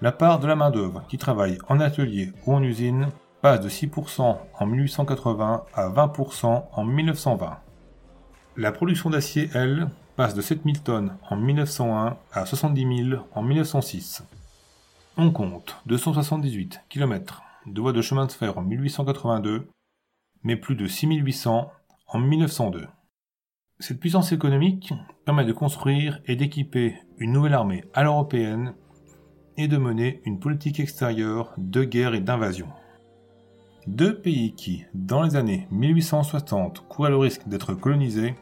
La 0.00 0.12
part 0.12 0.40
de 0.40 0.46
la 0.46 0.56
main-d'œuvre 0.56 1.04
qui 1.08 1.18
travaille 1.18 1.58
en 1.68 1.78
atelier 1.78 2.32
ou 2.46 2.54
en 2.54 2.62
usine 2.62 3.08
passe 3.42 3.60
de 3.60 3.68
6% 3.68 4.36
en 4.58 4.66
1880 4.66 5.64
à 5.74 5.88
20% 5.88 6.64
en 6.72 6.84
1920. 6.84 7.58
La 8.56 8.72
production 8.72 9.10
d'acier, 9.10 9.50
elle, 9.54 9.88
passe 10.16 10.34
de 10.34 10.42
7000 10.42 10.82
tonnes 10.82 11.16
en 11.28 11.36
1901 11.36 12.16
à 12.32 12.46
70 12.46 13.08
000 13.10 13.22
en 13.34 13.42
1906. 13.42 14.24
On 15.16 15.30
compte 15.30 15.76
278 15.86 16.82
km 16.88 17.42
de 17.66 17.80
voies 17.80 17.92
de 17.92 18.02
chemin 18.02 18.26
de 18.26 18.32
fer 18.32 18.56
en 18.58 18.62
1882, 18.62 19.68
mais 20.42 20.56
plus 20.56 20.74
de 20.74 20.86
6800 20.86 21.70
en 22.12 22.18
1902. 22.18 22.86
Cette 23.78 23.98
puissance 23.98 24.32
économique 24.32 24.92
permet 25.24 25.46
de 25.46 25.52
construire 25.52 26.20
et 26.26 26.36
d'équiper 26.36 26.96
une 27.16 27.32
nouvelle 27.32 27.54
armée 27.54 27.84
à 27.94 28.02
l'européenne 28.02 28.74
et 29.56 29.66
de 29.66 29.78
mener 29.78 30.20
une 30.26 30.38
politique 30.38 30.78
extérieure 30.78 31.54
de 31.56 31.84
guerre 31.84 32.14
et 32.14 32.20
d'invasion. 32.20 32.68
Deux 33.86 34.20
pays 34.20 34.54
qui, 34.54 34.84
dans 34.94 35.22
les 35.22 35.36
années 35.36 35.66
1860, 35.70 36.86
couraient 36.86 37.10
le 37.10 37.16
risque 37.16 37.48
d'être 37.48 37.72
colonisés, 37.72 38.34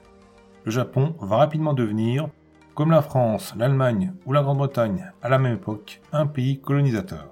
le 0.64 0.70
Japon 0.70 1.14
va 1.20 1.36
rapidement 1.36 1.72
devenir, 1.72 2.28
comme 2.74 2.90
la 2.90 3.02
France, 3.02 3.54
l'Allemagne 3.56 4.12
ou 4.26 4.32
la 4.32 4.42
Grande-Bretagne 4.42 5.12
à 5.22 5.28
la 5.28 5.38
même 5.38 5.54
époque, 5.54 6.00
un 6.12 6.26
pays 6.26 6.60
colonisateur. 6.60 7.28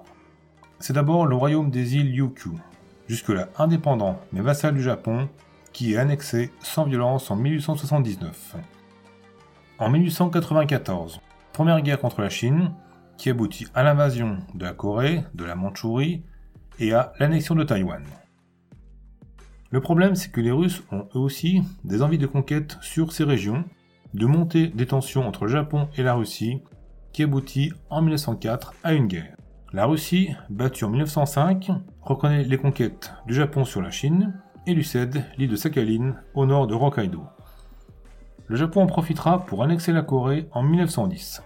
C'est 0.79 0.93
d'abord 0.93 1.25
le 1.25 1.35
royaume 1.35 1.69
des 1.69 1.97
îles 1.97 2.11
Ryukyu, 2.11 2.51
jusque-là 3.07 3.49
indépendant 3.57 4.19
mais 4.31 4.41
vassal 4.41 4.73
du 4.73 4.81
Japon, 4.81 5.27
qui 5.73 5.93
est 5.93 5.97
annexé 5.97 6.51
sans 6.59 6.85
violence 6.85 7.31
en 7.31 7.35
1879. 7.35 8.55
En 9.79 9.89
1894, 9.89 11.21
première 11.53 11.81
guerre 11.81 11.99
contre 11.99 12.21
la 12.21 12.29
Chine, 12.29 12.73
qui 13.17 13.29
aboutit 13.29 13.67
à 13.75 13.83
l'invasion 13.83 14.39
de 14.55 14.65
la 14.65 14.73
Corée, 14.73 15.23
de 15.33 15.43
la 15.43 15.55
Mandchourie 15.55 16.23
et 16.79 16.93
à 16.93 17.13
l'annexion 17.19 17.55
de 17.55 17.63
Taïwan. 17.63 18.03
Le 19.71 19.81
problème, 19.81 20.15
c'est 20.15 20.31
que 20.31 20.41
les 20.41 20.51
Russes 20.51 20.83
ont 20.91 21.07
eux 21.15 21.19
aussi 21.19 21.61
des 21.83 22.01
envies 22.01 22.17
de 22.17 22.25
conquête 22.25 22.77
sur 22.81 23.11
ces 23.11 23.23
régions, 23.23 23.65
de 24.13 24.25
montée 24.25 24.67
des 24.67 24.87
tensions 24.87 25.27
entre 25.27 25.45
le 25.45 25.51
Japon 25.51 25.87
et 25.95 26.03
la 26.03 26.15
Russie, 26.15 26.61
qui 27.13 27.23
aboutit 27.23 27.71
en 27.89 28.01
1904 28.01 28.73
à 28.83 28.93
une 28.93 29.07
guerre. 29.07 29.35
La 29.71 29.85
Russie, 29.85 30.33
battue 30.49 30.85
en 30.85 30.89
1905, 30.89 31.69
reconnaît 32.01 32.43
les 32.43 32.57
conquêtes 32.57 33.13
du 33.27 33.35
Japon 33.35 33.65
sur 33.65 33.81
la 33.81 33.91
Chine 33.91 34.33
et 34.67 34.73
lui 34.73 34.83
cède 34.83 35.25
l'île 35.37 35.49
de 35.49 35.55
Sakhalin 35.55 36.15
au 36.33 36.45
nord 36.45 36.67
de 36.67 36.75
Hokkaido. 36.75 37.23
Le 38.47 38.55
Japon 38.55 38.81
en 38.81 38.87
profitera 38.87 39.45
pour 39.45 39.63
annexer 39.63 39.91
la 39.91 40.01
Corée 40.01 40.47
en 40.51 40.63
1910. 40.63 41.43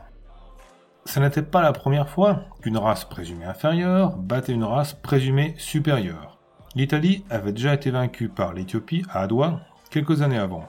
Ce 1.06 1.19
n'était 1.19 1.41
pas 1.41 1.62
la 1.62 1.73
première 1.73 2.08
fois 2.08 2.45
qu'une 2.62 2.78
race 2.78 3.04
présumée 3.04 3.45
inférieure 3.45 4.15
battait 4.15 4.54
une 4.54 4.63
race 4.63 4.93
présumée 4.93 5.54
supérieure. 5.58 6.38
L'Italie 6.76 7.26
avait 7.30 7.52
déjà 7.52 7.73
été 7.73 7.91
vaincue 7.91 8.30
par 8.30 8.54
l'Éthiopie 8.54 9.06
à 9.10 9.21
Adwa 9.21 9.60
quelques 9.89 10.21
années 10.21 10.39
avant. 10.39 10.67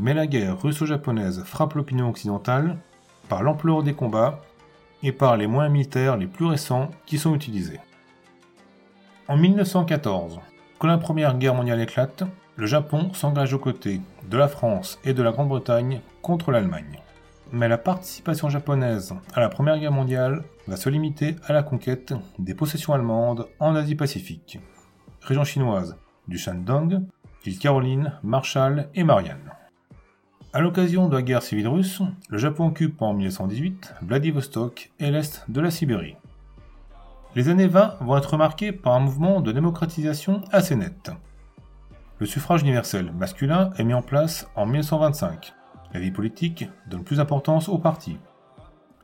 Mais 0.00 0.14
la 0.14 0.26
guerre 0.26 0.60
russo-japonaise 0.60 1.42
frappe 1.44 1.74
l'opinion 1.74 2.08
occidentale 2.08 2.78
par 3.28 3.42
l'ampleur 3.42 3.82
des 3.82 3.94
combats 3.94 4.40
et 5.02 5.12
par 5.12 5.36
les 5.36 5.46
moyens 5.46 5.72
militaires 5.72 6.16
les 6.16 6.26
plus 6.26 6.46
récents 6.46 6.90
qui 7.04 7.18
sont 7.18 7.34
utilisés. 7.34 7.80
En 9.28 9.36
1914, 9.36 10.40
quand 10.78 10.88
la 10.88 10.98
Première 10.98 11.36
Guerre 11.36 11.54
mondiale 11.54 11.80
éclate, 11.80 12.24
le 12.56 12.66
Japon 12.66 13.12
s'engage 13.14 13.54
aux 13.54 13.58
côtés 13.58 14.00
de 14.28 14.36
la 14.36 14.48
France 14.48 14.98
et 15.04 15.14
de 15.14 15.22
la 15.22 15.32
Grande-Bretagne 15.32 16.00
contre 16.22 16.50
l'Allemagne 16.50 17.00
mais 17.52 17.68
la 17.68 17.78
participation 17.78 18.48
japonaise 18.48 19.14
à 19.34 19.40
la 19.40 19.48
Première 19.48 19.78
Guerre 19.78 19.92
mondiale 19.92 20.44
va 20.66 20.76
se 20.76 20.88
limiter 20.88 21.36
à 21.46 21.52
la 21.52 21.62
conquête 21.62 22.14
des 22.38 22.54
possessions 22.54 22.92
allemandes 22.92 23.46
en 23.58 23.74
Asie-Pacifique, 23.74 24.60
région 25.22 25.44
chinoise 25.44 25.96
du 26.26 26.38
Shandong, 26.38 27.02
îles 27.46 27.58
Caroline, 27.58 28.12
Marshall 28.22 28.88
et 28.94 29.04
Marianne. 29.04 29.52
À 30.52 30.60
l'occasion 30.60 31.08
de 31.08 31.16
la 31.16 31.22
guerre 31.22 31.42
civile 31.42 31.68
russe, 31.68 32.02
le 32.28 32.38
Japon 32.38 32.68
occupe 32.68 33.00
en 33.02 33.14
1918 33.14 33.94
Vladivostok 34.02 34.90
et 34.98 35.10
l'est 35.10 35.44
de 35.48 35.60
la 35.60 35.70
Sibérie. 35.70 36.16
Les 37.38 37.48
années 37.50 37.68
20 37.68 37.98
vont 38.00 38.18
être 38.18 38.36
marquées 38.36 38.72
par 38.72 38.94
un 38.94 38.98
mouvement 38.98 39.40
de 39.40 39.52
démocratisation 39.52 40.42
assez 40.50 40.74
net. 40.74 41.12
Le 42.18 42.26
suffrage 42.26 42.62
universel 42.62 43.12
masculin 43.12 43.70
est 43.78 43.84
mis 43.84 43.94
en 43.94 44.02
place 44.02 44.48
en 44.56 44.66
1925 44.66 45.54
la 45.94 46.00
vie 46.00 46.10
politique 46.10 46.64
donne 46.88 47.04
plus 47.04 47.18
d'importance 47.18 47.68
aux 47.68 47.78
partis. 47.78 48.18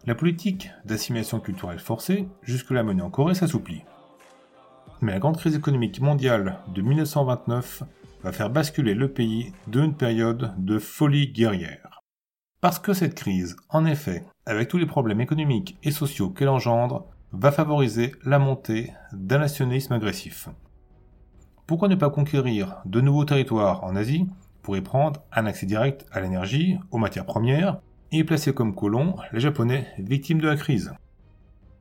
La 0.05 0.17
politique 0.17 0.69
d'assimilation 0.85 1.39
culturelle 1.39 1.79
forcée, 1.79 2.27
jusque-là 2.43 2.83
menée 2.83 3.03
en 3.03 3.09
Corée, 3.09 3.37
s'assouplit. 3.37 3.85
Mais 5.01 5.13
la 5.13 5.21
grande 5.21 5.39
crise 5.39 5.55
économique 5.55 6.01
mondiale 6.01 6.59
de 6.75 6.83
1929 6.83 7.85
va 8.25 8.33
faire 8.33 8.51
basculer 8.51 8.95
le 8.95 9.13
pays 9.13 9.53
d'une 9.69 9.95
période 9.95 10.55
de 10.59 10.81
folie 10.81 11.29
guerrière. 11.29 12.01
Parce 12.61 12.81
que 12.81 12.95
cette 12.95 13.15
crise, 13.15 13.55
en 13.69 13.87
effet, 13.87 14.25
avec 14.45 14.67
tous 14.67 14.79
les 14.79 14.87
problèmes 14.87 15.21
économiques 15.21 15.79
et 15.85 15.93
sociaux 15.93 16.31
qu'elle 16.31 16.49
engendre, 16.49 17.14
va 17.37 17.51
favoriser 17.51 18.13
la 18.25 18.39
montée 18.39 18.93
d'un 19.13 19.39
nationalisme 19.39 19.93
agressif. 19.93 20.49
Pourquoi 21.67 21.89
ne 21.89 21.97
pas 21.97 22.11
conquérir 22.11 22.77
de 22.85 23.01
nouveaux 23.01 23.25
territoires 23.25 23.83
en 23.83 23.97
Asie 23.97 24.29
pour 24.63 24.77
y 24.77 24.81
prendre 24.81 25.21
un 25.33 25.47
accès 25.47 25.67
direct 25.67 26.07
à 26.13 26.21
l'énergie, 26.21 26.79
aux 26.93 26.99
matières 26.99 27.27
premières, 27.27 27.81
et 28.13 28.23
placer 28.23 28.55
comme 28.55 28.75
colons 28.75 29.17
les 29.33 29.41
Japonais 29.41 29.89
victimes 29.99 30.41
de 30.41 30.47
la 30.47 30.57
crise? 30.57 30.93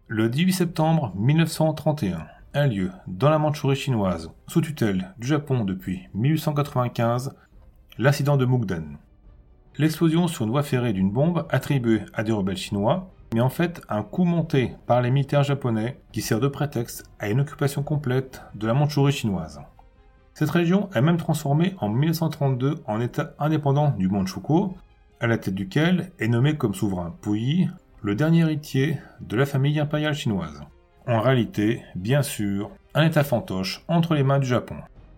Le 0.08 0.28
18 0.28 0.54
septembre 0.54 1.14
1931 1.16 2.26
a 2.54 2.68
lieu 2.68 2.92
dans 3.08 3.30
la 3.30 3.38
Mandchourie 3.38 3.76
chinoise, 3.76 4.32
sous 4.48 4.62
tutelle 4.62 5.14
du 5.20 5.28
Japon 5.28 5.66
depuis 5.66 6.08
1895, 6.16 7.36
l'incident 8.00 8.38
de 8.38 8.46
Mukden. 8.46 8.98
L'explosion 9.78 10.28
sur 10.28 10.46
une 10.46 10.52
voie 10.52 10.64
ferrée 10.64 10.94
d'une 10.94 11.12
bombe 11.12 11.46
attribuée 11.50 12.02
à 12.14 12.24
des 12.24 12.32
rebelles 12.32 12.58
chinois, 12.58 13.12
mais 13.34 13.42
en 13.42 13.50
fait 13.50 13.82
un 13.90 14.04
coup 14.04 14.24
monté 14.26 14.76
par 14.86 15.02
les 15.02 15.10
militaires 15.10 15.44
japonais 15.44 16.00
qui 16.12 16.22
sert 16.22 16.40
de 16.40 16.48
prétexte 16.48 17.04
à 17.20 17.30
une 17.30 17.42
occupation 17.42 17.82
complète 17.84 18.44
de 18.54 18.68
la 18.68 18.74
Mandchourie 18.74 19.12
chinoise. 19.12 19.60
Cette 20.34 20.50
région 20.50 20.90
est 20.94 21.02
même 21.02 21.18
transformée 21.18 21.76
en 21.80 21.90
1932 21.90 22.84
en 22.88 23.02
État 23.02 23.34
indépendant 23.40 23.92
du 23.92 24.08
Manchukuo, 24.08 24.76
à 25.20 25.28
la 25.28 25.38
tête 25.38 25.56
duquel 25.56 26.12
est 26.20 26.28
nommé 26.28 26.58
comme 26.58 26.74
souverain 26.74 27.16
Puyi, 27.22 27.70
le 28.02 28.16
dernier 28.16 28.42
héritier 28.42 28.98
de 29.22 29.36
la 29.36 29.46
famille 29.46 29.80
impériale 29.80 30.16
chinoise. 30.16 30.62
En 31.08 31.22
réalité, 31.22 31.82
bien 31.96 32.22
sûr, 32.22 32.72
un 32.94 33.06
État 33.06 33.24
fantoche 33.24 33.84
entre 33.88 34.16
les 34.16 34.24
mains 34.24 34.40
du 34.40 34.48
Japon. 34.48 34.76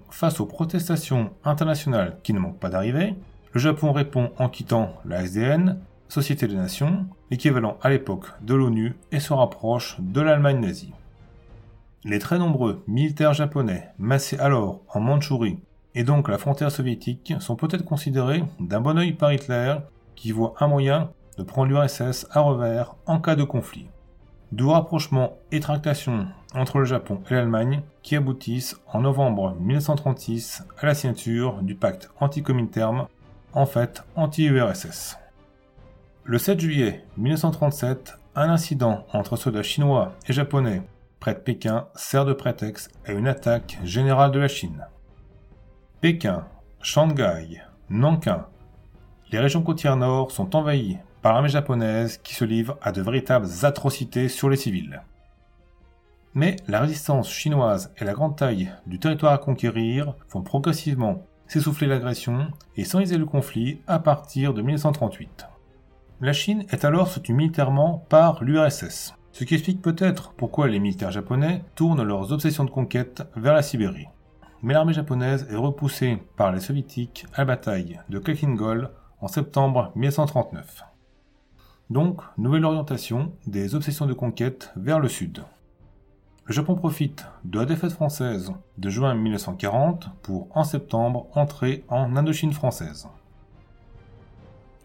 Face 0.09 0.39
aux 0.39 0.45
protestations 0.45 1.31
internationales 1.43 2.17
qui 2.23 2.33
ne 2.33 2.39
manquent 2.39 2.59
pas 2.59 2.69
d'arriver, 2.69 3.15
le 3.53 3.59
Japon 3.59 3.91
répond 3.91 4.31
en 4.37 4.49
quittant 4.49 4.93
la 5.05 5.23
SDN, 5.23 5.79
Société 6.07 6.47
des 6.47 6.55
Nations, 6.55 7.07
l'équivalent 7.31 7.77
à 7.81 7.89
l'époque 7.89 8.27
de 8.41 8.53
l'ONU, 8.53 8.95
et 9.11 9.19
se 9.19 9.33
rapproche 9.33 9.97
de 9.99 10.21
l'Allemagne 10.21 10.59
nazie. 10.59 10.93
Les 12.03 12.19
très 12.19 12.37
nombreux 12.37 12.83
militaires 12.87 13.33
japonais 13.33 13.89
massés 13.97 14.37
alors 14.37 14.81
en 14.93 14.99
Mandchourie 14.99 15.59
et 15.95 16.03
donc 16.03 16.27
la 16.27 16.37
frontière 16.37 16.71
soviétique 16.71 17.33
sont 17.39 17.55
peut-être 17.55 17.85
considérés 17.85 18.43
d'un 18.59 18.81
bon 18.81 18.97
oeil 18.97 19.13
par 19.13 19.33
Hitler 19.33 19.75
qui 20.15 20.31
voit 20.31 20.53
un 20.59 20.67
moyen 20.67 21.09
de 21.37 21.43
prendre 21.43 21.69
l'URSS 21.69 22.27
à 22.31 22.41
revers 22.41 22.95
en 23.05 23.19
cas 23.19 23.35
de 23.35 23.43
conflit. 23.43 23.87
D'où 24.51 24.69
rapprochement 24.69 25.37
et 25.51 25.59
tractation 25.59 26.27
entre 26.53 26.79
le 26.79 26.85
Japon 26.85 27.21
et 27.29 27.33
l'Allemagne 27.33 27.81
qui 28.03 28.15
aboutissent 28.15 28.77
en 28.93 29.01
novembre 29.01 29.55
1936 29.59 30.63
à 30.79 30.85
la 30.85 30.93
signature 30.93 31.61
du 31.61 31.75
pacte 31.75 32.09
anti-Comintern, 32.19 33.07
en 33.53 33.65
fait 33.65 34.03
anti-URSS. 34.15 35.17
Le 36.27 36.39
7 36.39 36.59
juillet 36.59 37.05
1937, 37.17 38.17
un 38.33 38.49
incident 38.49 39.05
entre 39.13 39.35
soldats 39.35 39.61
chinois 39.61 40.13
et 40.27 40.33
japonais 40.33 40.81
près 41.19 41.35
de 41.35 41.39
Pékin 41.39 41.85
sert 41.93 42.25
de 42.25 42.33
prétexte 42.33 42.89
à 43.05 43.11
une 43.11 43.27
attaque 43.27 43.77
générale 43.83 44.31
de 44.31 44.39
la 44.39 44.47
Chine. 44.47 44.87
Pékin, 46.01 46.47
Shanghai, 46.81 47.61
Nankin 47.91 48.47
les 49.31 49.37
régions 49.37 49.61
côtières 49.61 49.97
nord 49.97 50.31
sont 50.31 50.55
envahies 50.55 50.97
par 51.21 51.33
l'armée 51.33 51.49
japonaise 51.49 52.17
qui 52.17 52.33
se 52.33 52.43
livre 52.43 52.79
à 52.81 52.91
de 52.91 53.03
véritables 53.03 53.47
atrocités 53.61 54.27
sur 54.27 54.49
les 54.49 54.57
civils. 54.57 55.03
Mais 56.33 56.55
la 56.67 56.79
résistance 56.79 57.29
chinoise 57.29 57.93
et 57.99 58.03
la 58.03 58.13
grande 58.13 58.35
taille 58.35 58.71
du 58.87 58.97
territoire 58.97 59.33
à 59.33 59.37
conquérir 59.37 60.15
font 60.27 60.41
progressivement 60.41 61.21
s'essouffler 61.45 61.85
l'agression 61.85 62.47
et 62.77 62.83
s'enliser 62.83 63.19
le 63.19 63.27
conflit 63.27 63.81
à 63.85 63.99
partir 63.99 64.55
de 64.55 64.63
1938. 64.63 65.49
La 66.21 66.31
Chine 66.31 66.65
est 66.69 66.85
alors 66.85 67.09
soutenue 67.09 67.35
militairement 67.35 68.05
par 68.07 68.41
l'URSS, 68.41 69.15
ce 69.33 69.43
qui 69.43 69.53
explique 69.53 69.81
peut-être 69.81 70.31
pourquoi 70.31 70.69
les 70.69 70.79
militaires 70.79 71.11
japonais 71.11 71.61
tournent 71.75 72.03
leurs 72.03 72.31
obsessions 72.31 72.63
de 72.63 72.69
conquête 72.69 73.23
vers 73.35 73.53
la 73.53 73.61
Sibérie. 73.61 74.07
Mais 74.61 74.73
l'armée 74.73 74.93
japonaise 74.93 75.45
est 75.51 75.57
repoussée 75.57 76.23
par 76.37 76.53
les 76.53 76.61
soviétiques 76.61 77.25
à 77.33 77.39
la 77.39 77.45
bataille 77.45 77.99
de 78.07 78.19
Kekingol 78.19 78.91
en 79.19 79.27
septembre 79.27 79.91
1939. 79.95 80.83
Donc, 81.89 82.21
nouvelle 82.37 82.63
orientation 82.63 83.33
des 83.45 83.75
obsessions 83.75 84.05
de 84.05 84.13
conquête 84.13 84.71
vers 84.77 85.01
le 85.01 85.09
sud. 85.09 85.43
Le 86.45 86.53
Japon 86.53 86.75
profite 86.75 87.25
de 87.43 87.59
la 87.59 87.65
défaite 87.65 87.91
française 87.91 88.53
de 88.77 88.89
juin 88.89 89.15
1940 89.15 90.11
pour, 90.21 90.47
en 90.55 90.63
septembre, 90.63 91.27
entrer 91.33 91.83
en 91.89 92.15
Indochine 92.15 92.53
française. 92.53 93.09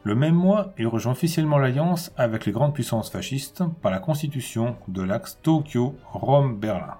Le 0.02 0.14
même 0.14 0.34
mois, 0.34 0.72
il 0.78 0.86
rejoint 0.86 1.12
officiellement 1.12 1.58
l'alliance 1.58 2.10
avec 2.16 2.46
les 2.46 2.52
grandes 2.52 2.72
puissances 2.72 3.10
fascistes 3.10 3.62
par 3.82 3.92
la 3.92 3.98
constitution 3.98 4.76
de 4.88 5.02
l'axe 5.02 5.38
Tokyo-Rome-Berlin. 5.42 6.94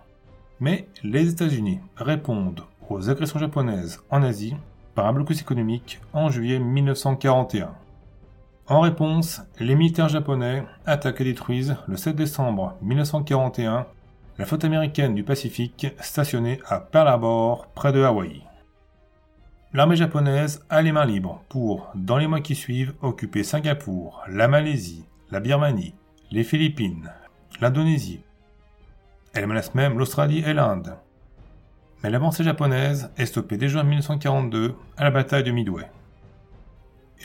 Mais 0.61 0.87
les 1.03 1.31
États-Unis 1.31 1.81
répondent 1.97 2.63
aux 2.91 3.09
agressions 3.09 3.39
japonaises 3.39 4.01
en 4.11 4.23
Asie 4.23 4.55
par 4.95 5.07
un 5.07 5.15
blocus 5.15 5.41
économique 5.41 6.01
en 6.13 6.29
juillet 6.29 6.59
1941. 6.59 7.71
En 8.67 8.81
réponse, 8.81 9.43
les 9.59 9.75
militaires 9.75 10.11
japonais 10.11 10.65
attaquent 10.85 11.23
et 11.23 11.25
détruisent 11.25 11.77
le 11.89 11.97
7 11.97 12.15
décembre 12.15 12.77
1941 12.83 13.87
la 14.39 14.47
flotte 14.47 14.65
américaine 14.65 15.15
du 15.15 15.23
Pacifique 15.23 15.87
stationnée 16.01 16.61
à 16.67 16.81
Pearl 16.81 17.09
Harbor, 17.09 17.67
près 17.75 17.93
de 17.93 18.03
Hawaï. 18.03 18.43
L'armée 19.73 19.97
japonaise 19.97 20.65
a 20.69 20.83
les 20.83 20.93
mains 20.93 21.05
libres 21.05 21.43
pour, 21.49 21.91
dans 21.95 22.17
les 22.17 22.27
mois 22.27 22.41
qui 22.41 22.55
suivent, 22.55 22.95
occuper 23.03 23.45
Singapour, 23.45 24.23
la 24.29 24.49
Malaisie, 24.49 25.05
la 25.31 25.41
Birmanie, 25.41 25.95
les 26.31 26.45
Philippines, 26.45 27.11
l'Indonésie. 27.61 28.21
Elle 29.33 29.47
menace 29.47 29.75
même 29.75 29.99
l'Australie 29.99 30.43
et 30.45 30.55
l'Inde. 30.55 30.97
Mais 32.03 32.11
l'avancée 32.11 32.43
japonaise 32.43 33.11
est 33.17 33.27
stoppée 33.27 33.57
dès 33.59 33.69
juin 33.69 33.85
1942 33.85 34.75
à 34.97 35.05
la 35.05 35.11
bataille 35.11 35.45
de 35.45 35.53
Midway 35.53 35.89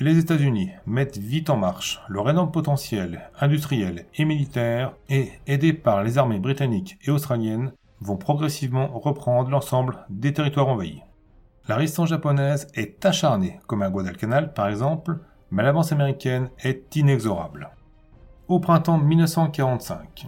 les 0.01 0.17
États-Unis 0.17 0.71
mettent 0.86 1.17
vite 1.17 1.49
en 1.49 1.55
marche 1.55 2.01
leur 2.10 2.29
énorme 2.29 2.51
potentiel 2.51 3.29
industriel 3.39 4.05
et 4.15 4.25
militaire 4.25 4.93
et, 5.10 5.31
aidés 5.47 5.73
par 5.73 6.03
les 6.03 6.17
armées 6.17 6.39
britanniques 6.39 6.97
et 7.05 7.12
australiennes, 7.12 7.71
vont 8.01 8.17
progressivement 8.17 8.88
reprendre 8.88 9.49
l'ensemble 9.49 10.05
des 10.10 10.34
territoires 10.34 10.67
envahis. 10.67 11.01
La 11.67 11.78
résistance 11.78 12.10
japonaise 12.10 12.67
est 12.75 13.04
acharnée, 13.04 13.60
comme 13.65 13.82
à 13.82 13.89
Guadalcanal 13.89 14.54
par 14.54 14.67
exemple, 14.67 15.17
mais 15.49 15.63
l'avance 15.63 15.91
américaine 15.91 16.49
est 16.63 16.95
inexorable. 16.95 17.71
Au 18.47 18.60
printemps 18.60 18.99
1945, 18.99 20.28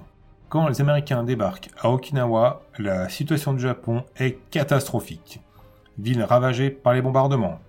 quand 0.50 0.68
les 0.68 0.82
Américains 0.82 1.24
débarquent 1.24 1.70
à 1.80 1.92
Okinawa, 1.92 2.64
la 2.80 3.08
situation 3.10 3.54
du 3.54 3.60
Japon 3.60 4.04
est 4.16 4.40
catastrophique. 4.50 5.40
Ville 6.00 6.24
ravagée 6.24 6.72
par 6.72 6.94
les 6.94 7.04
bombardements, 7.04 7.60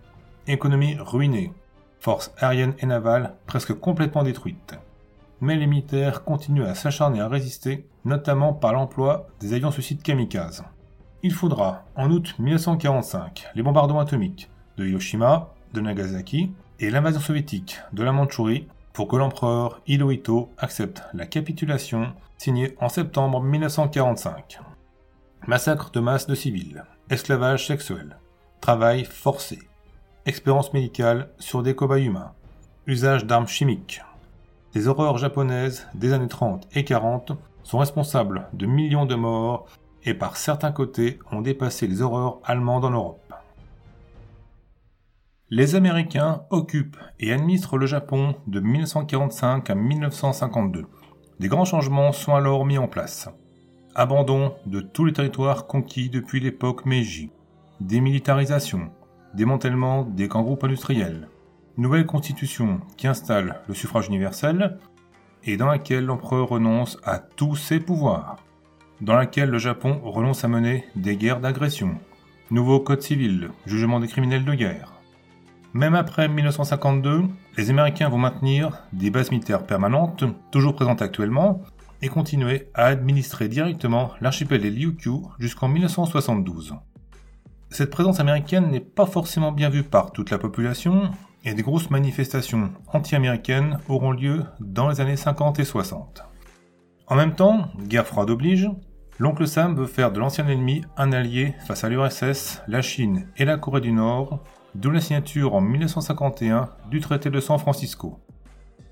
économie 0.47 0.97
ruinée, 0.99 1.53
forces 2.01 2.33
aériennes 2.39 2.75
et 2.79 2.87
navales 2.87 3.35
presque 3.47 3.75
complètement 3.75 4.23
détruites. 4.23 4.79
Mais 5.43 5.57
les 5.57 5.67
militaires 5.67 6.25
continuent 6.25 6.65
à 6.65 6.75
s'acharner 6.75 7.21
à 7.21 7.29
résister, 7.29 7.87
notamment 8.07 8.55
par 8.55 8.73
l'emploi 8.73 9.27
des 9.41 9.53
avions 9.53 9.71
suicides 9.71 10.03
kamikazes. 10.03 10.65
Il 11.25 11.33
faudra, 11.33 11.85
en 11.97 12.13
août 12.13 12.37
1945, 12.39 13.49
les 13.57 13.63
bombardements 13.65 13.99
atomiques 13.99 14.49
de 14.77 14.87
Hiroshima, 14.87 15.53
de 15.75 15.81
Nagasaki 15.81 16.53
et 16.79 16.91
l'invasion 16.91 17.21
soviétique 17.21 17.81
de 17.93 18.05
la 18.05 18.13
Mandchourie 18.13 18.69
pour 18.93 19.09
que 19.09 19.17
l'empereur 19.17 19.81
Hirohito 19.89 20.51
accepte 20.59 21.03
la 21.15 21.27
capitulation 21.27 22.13
signée 22.37 22.77
en 22.81 22.89
septembre 22.89 23.43
1945. 23.43 24.61
Massacre 25.49 25.91
de 25.91 25.99
masse 25.99 26.29
de 26.29 26.37
civils, 26.37 26.85
esclavage 27.11 27.67
sexuel, 27.67 28.17
travail 28.61 29.05
forcé, 29.05 29.59
expérience 30.25 30.73
médicale 30.73 31.31
sur 31.41 31.65
des 31.65 31.75
cobayes 31.75 32.07
humains, 32.07 32.33
usage 32.87 33.25
d'armes 33.25 33.49
chimiques. 33.49 34.03
Les 34.73 34.87
horreurs 34.87 35.19
japonaises 35.19 35.89
des 35.95 36.13
années 36.13 36.29
30 36.29 36.69
et 36.75 36.85
40 36.85 37.33
sont 37.65 37.79
responsables 37.79 38.47
de 38.53 38.67
millions 38.67 39.07
de 39.07 39.17
morts 39.17 39.67
et 40.09 40.15
par 40.15 40.39
certains 40.39 40.73
côtés 40.73 41.19
ont 41.31 41.43
dépassé 41.43 41.87
les 41.87 42.01
horreurs 42.01 42.41
allemandes 42.43 42.87
en 42.87 42.91
Europe. 42.91 43.35
Les 45.51 45.75
Américains 45.75 46.43
occupent 46.51 46.97
et 47.21 47.33
administrent 47.33 47.77
le 47.77 47.87
Japon 47.87 48.35
de 48.47 48.61
1945 48.61 49.69
à 49.69 49.75
1952. 49.75 50.87
Des 51.41 51.49
grands 51.49 51.67
changements 51.67 52.13
sont 52.13 52.35
alors 52.35 52.65
mis 52.65 52.79
en 52.79 52.89
place. 52.89 53.29
Abandon 53.95 54.55
de 54.65 54.81
tous 54.81 55.05
les 55.05 55.13
territoires 55.13 55.67
conquis 55.67 56.09
depuis 56.09 56.41
l'époque 56.41 56.87
Meiji. 56.87 57.31
Démilitarisation, 57.81 58.91
démantèlement 59.35 60.05
des 60.05 60.27
grands 60.27 60.43
groupes 60.43 60.65
industriels, 60.65 61.29
nouvelle 61.77 62.07
constitution 62.07 62.81
qui 62.97 63.07
installe 63.07 63.61
le 63.69 63.75
suffrage 63.75 64.09
universel 64.09 64.79
et 65.45 65.57
dans 65.57 65.67
laquelle 65.67 66.07
l'empereur 66.07 66.49
renonce 66.49 66.99
à 67.05 67.19
tous 67.19 67.57
ses 67.57 67.79
pouvoirs, 67.79 68.37
dans 69.01 69.15
laquelle 69.15 69.51
le 69.51 69.59
Japon 69.59 70.01
renonce 70.05 70.45
à 70.45 70.49
mener 70.49 70.85
des 70.97 71.17
guerres 71.17 71.41
d'agression, 71.41 71.99
nouveau 72.51 72.81
code 72.81 73.03
civil, 73.03 73.51
jugement 73.67 74.01
des 74.01 74.09
criminels 74.09 74.45
de 74.45 74.55
guerre. 74.55 74.95
Même 75.75 75.95
après 75.95 76.29
1952, 76.29 77.25
les 77.57 77.71
Américains 77.71 78.09
vont 78.09 78.19
maintenir 78.19 78.85
des 78.93 79.11
bases 79.11 79.31
militaires 79.31 79.67
permanentes, 79.67 80.25
toujours 80.51 80.75
présentes 80.75 81.03
actuellement, 81.03 81.63
et 82.01 82.09
continuer 82.09 82.69
à 82.75 82.87
administrer 82.87 83.49
directement 83.49 84.13
l'archipel 84.21 84.61
des 84.61 84.71
Ryukyu 84.71 85.23
jusqu'en 85.39 85.69
1972. 85.69 86.75
Cette 87.71 87.91
présence 87.91 88.21
américaine 88.21 88.71
n'est 88.71 88.81
pas 88.81 89.05
forcément 89.05 89.53
bien 89.53 89.69
vue 89.69 89.83
par 89.83 90.13
toute 90.13 90.31
la 90.31 90.39
population, 90.39 91.11
et 91.45 91.55
des 91.55 91.63
grosses 91.63 91.91
manifestations 91.91 92.73
anti-américaines 92.93 93.79
auront 93.89 94.13
lieu 94.13 94.45
dans 94.61 94.89
les 94.89 95.01
années 95.01 95.17
50 95.17 95.59
et 95.61 95.65
60. 95.65 96.25
En 97.07 97.17
même 97.17 97.35
temps, 97.35 97.69
guerre 97.87 98.07
froide 98.07 98.31
oblige, 98.31 98.69
l'oncle 99.19 99.47
Sam 99.47 99.75
veut 99.75 99.87
faire 99.87 100.13
de 100.13 100.21
l'ancien 100.21 100.47
ennemi 100.49 100.85
un 100.97 101.13
allié 101.13 101.55
face 101.67 101.85
à 101.85 101.89
l'URSS, 101.89 102.63
la 102.69 102.83
Chine 102.83 103.27
et 103.37 103.45
la 103.45 103.57
Corée 103.57 103.81
du 103.81 103.93
Nord, 103.93 104.41
d'où 104.75 104.91
la 104.91 105.01
signature 105.01 105.55
en 105.55 105.61
1951 105.61 106.71
du 106.91 107.01
traité 107.01 107.31
de 107.31 107.41
San 107.41 107.59
Francisco. 107.59 108.21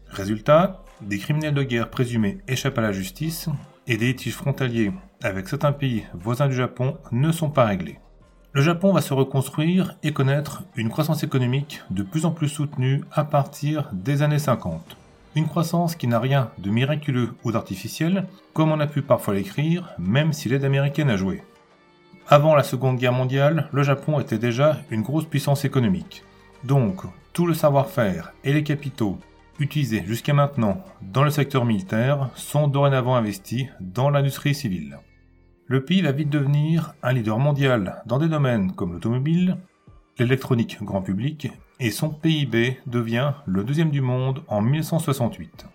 Résultat, 0.09 0.83
des 1.01 1.19
criminels 1.19 1.55
de 1.55 1.63
guerre 1.63 1.91
présumés 1.91 2.39
échappent 2.49 2.79
à 2.79 2.83
la 2.83 2.93
justice 2.93 3.49
et 3.87 3.97
des 3.97 4.07
litiges 4.07 4.35
frontaliers 4.35 4.93
avec 5.23 5.49
certains 5.49 5.73
pays 5.73 6.05
voisins 6.15 6.49
du 6.49 6.55
Japon 6.55 6.97
ne 7.13 7.31
sont 7.33 7.51
pas 7.51 7.65
réglés. 7.65 7.99
Le 8.53 8.63
Japon 8.63 8.93
va 8.93 9.03
se 9.03 9.13
reconstruire 9.13 9.97
et 10.03 10.13
connaître 10.13 10.65
une 10.77 10.89
croissance 10.89 11.23
économique 11.23 11.83
de 11.91 12.03
plus 12.03 12.25
en 12.25 12.31
plus 12.31 12.49
soutenue 12.49 13.05
à 13.13 13.25
partir 13.25 13.91
des 13.93 14.23
années 14.23 14.39
50. 14.39 14.97
Une 15.37 15.49
croissance 15.49 15.97
qui 15.97 16.07
n'a 16.07 16.19
rien 16.19 16.51
de 16.57 16.71
miraculeux 16.71 17.35
ou 17.45 17.53
d'artificiel, 17.53 18.27
comme 18.55 18.73
on 18.73 18.81
a 18.81 18.87
pu 18.87 19.03
parfois 19.03 19.35
l'écrire, 19.35 19.95
même 19.99 20.33
si 20.33 20.49
l'aide 20.49 20.65
américaine 20.65 21.11
a 21.11 21.19
joué. 21.19 21.43
Avant 22.27 22.55
la 22.55 22.63
Seconde 22.63 22.97
Guerre 22.97 23.13
mondiale, 23.13 23.69
le 23.71 23.83
Japon 23.83 24.19
était 24.19 24.39
déjà 24.39 24.79
une 24.91 25.03
grosse 25.03 25.27
puissance 25.27 25.67
économique. 25.67 26.25
Donc, 26.65 27.03
tout 27.35 27.47
le 27.47 27.53
savoir-faire 27.53 28.33
et 28.45 28.55
les 28.55 28.63
capitaux 28.63 29.19
utilisés 29.59 30.03
jusqu'à 30.07 30.33
maintenant 30.33 30.83
dans 31.03 31.23
le 31.23 31.31
secteur 31.31 31.67
militaire 31.67 32.31
sont 32.35 32.67
dorénavant 32.67 33.15
investis 33.15 33.67
dans 33.79 34.09
l'industrie 34.09 34.55
civile. 34.55 34.99
Le 35.67 35.85
pays 35.85 36.01
va 36.01 36.13
vite 36.13 36.31
devenir 36.31 36.95
un 37.03 37.13
leader 37.13 37.39
mondial 37.39 38.03
dans 38.07 38.19
des 38.19 38.29
domaines 38.29 38.73
comme 38.73 38.95
l'automobile, 38.95 39.59
l'électronique 40.19 40.83
grand 40.83 41.03
public, 41.03 41.51
et 41.81 41.91
son 41.91 42.11
PIB 42.11 42.79
devient 42.87 43.33
le 43.47 43.65
deuxième 43.65 43.91
du 43.91 44.01
monde 44.01 44.43
en 44.49 44.63
1968. 44.63 45.67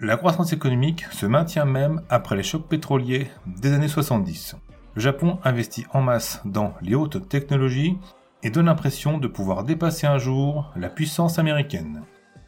La 0.00 0.16
croissance 0.16 0.52
économique 0.52 1.04
se 1.10 1.26
maintient 1.26 1.64
même 1.64 2.02
après 2.08 2.36
les 2.36 2.42
chocs 2.42 2.68
pétroliers 2.68 3.26
des 3.46 3.72
années 3.72 3.88
70. 3.88 4.56
Le 4.94 5.00
Japon 5.00 5.38
investit 5.44 5.86
en 5.92 6.02
masse 6.02 6.40
dans 6.44 6.74
les 6.82 6.94
hautes 6.94 7.28
technologies 7.28 7.98
et 8.42 8.50
donne 8.50 8.66
l'impression 8.66 9.18
de 9.18 9.26
pouvoir 9.26 9.64
dépasser 9.64 10.06
un 10.06 10.18
jour 10.18 10.72
la 10.76 10.88
puissance 10.88 11.38
américaine. 11.38 12.02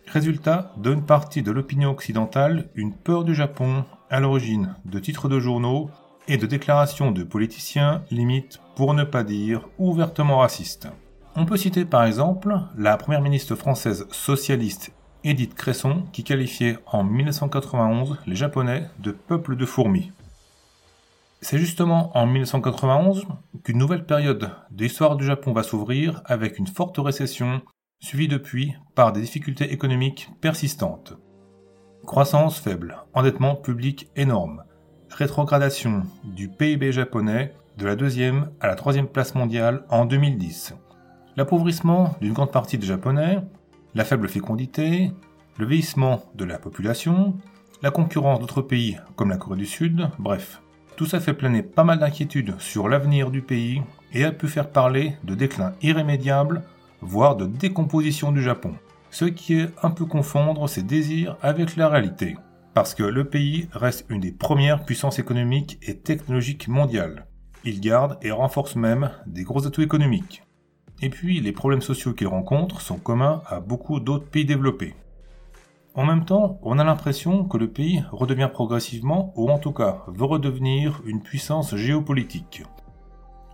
Résultat, 0.07 0.73
d'une 0.77 1.05
partie 1.05 1.43
de 1.43 1.51
l'opinion 1.51 1.91
occidentale 1.91 2.69
une 2.75 2.95
peur 2.95 3.25
du 3.25 3.35
Japon 3.35 3.85
à 4.11 4.21
l'origine 4.21 4.75
de 4.85 4.99
titres 4.99 5.29
de 5.29 5.41
journaux 5.41 5.91
et 6.29 6.37
de 6.37 6.47
déclarations 6.47 7.11
de 7.11 7.25
politiciens 7.25 8.03
limite, 8.11 8.61
pour 8.77 8.95
ne 8.95 9.05
pas 9.05 9.25
dire 9.25 9.69
ouvertement 9.79 10.39
racistes. 10.39 10.89
On 11.37 11.47
peut 11.47 11.57
citer 11.57 11.85
par 11.85 12.05
exemple 12.05 12.59
la 12.77 12.97
première 12.97 13.21
ministre 13.21 13.55
française 13.55 14.07
socialiste 14.11 14.93
Edith 15.23 15.55
Cresson 15.55 16.05
qui 16.13 16.25
qualifiait 16.25 16.79
en 16.87 17.05
1991 17.05 18.19
les 18.27 18.35
Japonais 18.35 18.89
de 18.99 19.13
peuple 19.13 19.57
de 19.57 19.65
fourmis. 19.65 20.13
C'est 21.41 21.59
justement 21.59 22.17
en 22.17 22.27
1991 22.27 23.27
qu'une 23.63 23.79
nouvelle 23.79 24.05
période 24.05 24.51
de 24.71 24.83
l'histoire 24.83 25.17
du 25.17 25.25
Japon 25.25 25.53
va 25.53 25.63
s'ouvrir 25.63 26.21
avec 26.25 26.59
une 26.59 26.67
forte 26.67 26.99
récession 26.99 27.63
suivie 28.01 28.29
depuis 28.29 28.75
par 28.95 29.13
des 29.13 29.21
difficultés 29.21 29.73
économiques 29.73 30.31
persistantes. 30.41 31.15
Croissance 32.07 32.59
faible, 32.59 32.97
endettement 33.15 33.55
public 33.55 34.11
énorme, 34.17 34.65
rétrogradation 35.11 36.03
du 36.25 36.49
PIB 36.49 36.93
japonais 36.93 37.55
de 37.79 37.87
la 37.87 37.97
deuxième 37.97 38.51
à 38.61 38.67
la 38.67 38.75
troisième 38.75 39.09
place 39.09 39.35
mondiale 39.35 39.85
en 39.91 40.07
2010, 40.07 40.75
l'appauvrissement 41.37 42.15
d'une 42.21 42.33
grande 42.33 42.53
partie 42.53 42.79
des 42.79 42.87
Japonais, 42.87 43.39
la 43.95 44.05
faible 44.05 44.29
fécondité, 44.29 45.13
le 45.59 45.67
vieillissement 45.67 46.23
de 46.35 46.45
la 46.45 46.59
population, 46.59 47.37
la 47.83 47.91
concurrence 47.91 48.41
d'autres 48.41 48.63
pays 48.63 48.99
comme 49.17 49.31
la 49.31 49.37
Corée 49.37 49.59
du 49.59 49.67
Sud, 49.67 50.09
bref, 50.19 50.63
tout 50.97 51.07
ça 51.07 51.21
fait 51.21 51.35
planer 51.35 51.63
pas 51.63 51.85
mal 51.85 51.99
d'inquiétudes 51.99 52.55
sur 52.59 52.89
l'avenir 52.89 53.31
du 53.31 53.43
pays 53.43 53.83
et 54.13 54.25
a 54.25 54.33
pu 54.33 54.49
faire 54.49 54.71
parler 54.71 55.17
de 55.25 55.35
déclin 55.35 55.73
irrémédiable, 55.83 56.63
voire 57.01 57.37
de 57.37 57.47
décomposition 57.47 58.33
du 58.33 58.43
Japon, 58.43 58.75
ce 59.11 59.25
qui 59.25 59.55
est 59.55 59.71
un 59.83 59.91
peu 59.91 60.05
confondre 60.05 60.69
ses 60.69 60.83
désirs 60.83 61.37
avec 61.43 61.77
la 61.77 61.89
réalité, 61.89 62.37
parce 62.75 62.95
que 62.95 63.03
le 63.03 63.25
pays 63.25 63.69
reste 63.73 64.05
une 64.09 64.21
des 64.21 64.33
premières 64.33 64.85
puissances 64.85 65.19
économiques 65.19 65.79
et 65.83 65.99
technologiques 65.99 66.69
mondiales. 66.69 67.27
Il 67.65 67.81
garde 67.81 68.19
et 68.23 68.31
renforce 68.31 68.77
même 68.77 69.11
des 69.27 69.43
gros 69.43 69.67
atouts 69.67 69.83
économiques. 69.83 70.43
Et 71.03 71.09
puis, 71.09 71.41
les 71.41 71.53
problèmes 71.53 71.81
sociaux 71.81 72.13
qu'il 72.13 72.27
rencontre 72.27 72.81
sont 72.81 72.99
communs 72.99 73.43
à 73.47 73.61
beaucoup 73.61 74.01
d'autres 74.01 74.29
pays 74.29 74.45
développés. 74.45 74.95
En 75.95 76.05
même 76.05 76.25
temps, 76.25 76.59
on 76.63 76.79
a 76.79 76.85
l'impression 76.85 77.45
que 77.45 77.57
le 77.57 77.69
pays 77.69 78.05
redevient 78.13 78.51
progressivement, 78.53 79.33
ou 79.37 79.51
en 79.51 79.59
tout 79.59 79.73
cas 79.73 80.05
veut 80.09 80.25
redevenir, 80.25 81.03
une 81.05 81.23
puissance 81.23 81.75
géopolitique. 81.75 82.63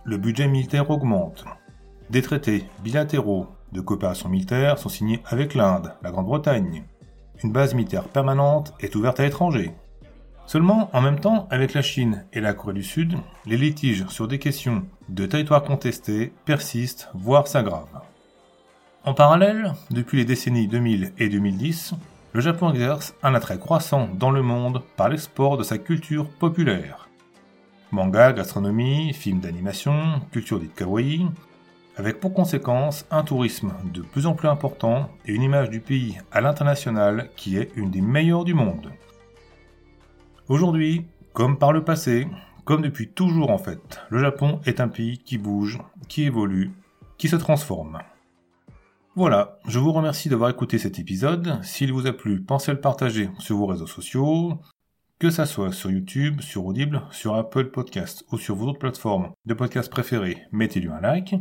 Le 0.03 0.17
budget 0.17 0.47
militaire 0.47 0.89
augmente. 0.89 1.45
Des 2.09 2.21
traités 2.21 2.65
bilatéraux 2.83 3.47
de 3.71 3.81
coopération 3.81 4.29
militaire 4.29 4.77
sont 4.77 4.89
signés 4.89 5.21
avec 5.25 5.55
l'Inde, 5.55 5.93
la 6.01 6.11
Grande-Bretagne. 6.11 6.83
Une 7.43 7.51
base 7.51 7.73
militaire 7.73 8.07
permanente 8.07 8.73
est 8.79 8.95
ouverte 8.95 9.19
à 9.19 9.23
l'étranger. 9.23 9.73
Seulement, 10.45 10.89
en 10.93 11.01
même 11.01 11.19
temps, 11.19 11.47
avec 11.49 11.73
la 11.73 11.81
Chine 11.81 12.25
et 12.31 12.39
la 12.39 12.53
Corée 12.53 12.73
du 12.73 12.83
Sud, 12.83 13.15
les 13.45 13.57
litiges 13.57 14.07
sur 14.07 14.27
des 14.27 14.39
questions 14.39 14.85
de 15.09 15.25
territoires 15.25 15.63
contestés 15.63 16.33
persistent, 16.45 17.09
voire 17.13 17.47
s'aggravent. 17.47 18.01
En 19.03 19.13
parallèle, 19.13 19.73
depuis 19.89 20.17
les 20.17 20.25
décennies 20.25 20.67
2000 20.67 21.13
et 21.17 21.29
2010, 21.29 21.93
le 22.33 22.41
Japon 22.41 22.71
exerce 22.71 23.15
un 23.23 23.33
attrait 23.35 23.57
croissant 23.57 24.09
dans 24.13 24.31
le 24.31 24.41
monde 24.41 24.83
par 24.97 25.09
l'export 25.09 25.57
de 25.57 25.63
sa 25.63 25.77
culture 25.77 26.27
populaire. 26.27 27.07
Manga, 27.91 28.33
gastronomie, 28.33 29.13
films 29.13 29.39
d'animation, 29.39 30.21
culture 30.31 30.59
dite 30.59 30.75
kawaii, 30.75 31.25
avec 31.95 32.19
pour 32.19 32.33
conséquence 32.33 33.05
un 33.09 33.23
tourisme 33.23 33.73
de 33.93 34.01
plus 34.01 34.27
en 34.27 34.33
plus 34.33 34.49
important 34.49 35.09
et 35.25 35.31
une 35.31 35.41
image 35.41 35.69
du 35.69 35.79
pays 35.79 36.19
à 36.31 36.41
l'international 36.41 37.29
qui 37.35 37.57
est 37.57 37.71
une 37.75 37.89
des 37.89 38.01
meilleures 38.01 38.43
du 38.43 38.53
monde. 38.53 38.91
Aujourd'hui, 40.49 41.05
comme 41.33 41.57
par 41.57 41.71
le 41.71 41.83
passé, 41.83 42.27
comme 42.67 42.81
depuis 42.81 43.07
toujours 43.07 43.49
en 43.49 43.57
fait, 43.57 44.01
le 44.09 44.19
Japon 44.19 44.59
est 44.65 44.81
un 44.81 44.89
pays 44.89 45.19
qui 45.19 45.37
bouge, 45.37 45.79
qui 46.09 46.23
évolue, 46.23 46.73
qui 47.17 47.29
se 47.29 47.37
transforme. 47.37 47.99
Voilà, 49.15 49.57
je 49.69 49.79
vous 49.79 49.93
remercie 49.93 50.27
d'avoir 50.27 50.49
écouté 50.49 50.77
cet 50.77 50.99
épisode. 50.99 51.63
S'il 51.63 51.93
vous 51.93 52.07
a 52.07 52.11
plu, 52.11 52.41
pensez 52.43 52.71
à 52.71 52.73
le 52.73 52.81
partager 52.81 53.29
sur 53.39 53.55
vos 53.55 53.67
réseaux 53.67 53.87
sociaux, 53.87 54.59
que 55.17 55.29
ça 55.29 55.45
soit 55.45 55.71
sur 55.71 55.91
YouTube, 55.91 56.41
sur 56.41 56.65
Audible, 56.65 57.03
sur 57.09 57.35
Apple 57.35 57.71
Podcast 57.71 58.25
ou 58.33 58.37
sur 58.37 58.55
vos 58.55 58.67
autres 58.67 58.79
plateformes 58.79 59.31
de 59.45 59.53
podcast 59.53 59.89
préférées, 59.89 60.43
mettez-lui 60.51 60.89
un 60.89 60.99
like. 60.99 61.35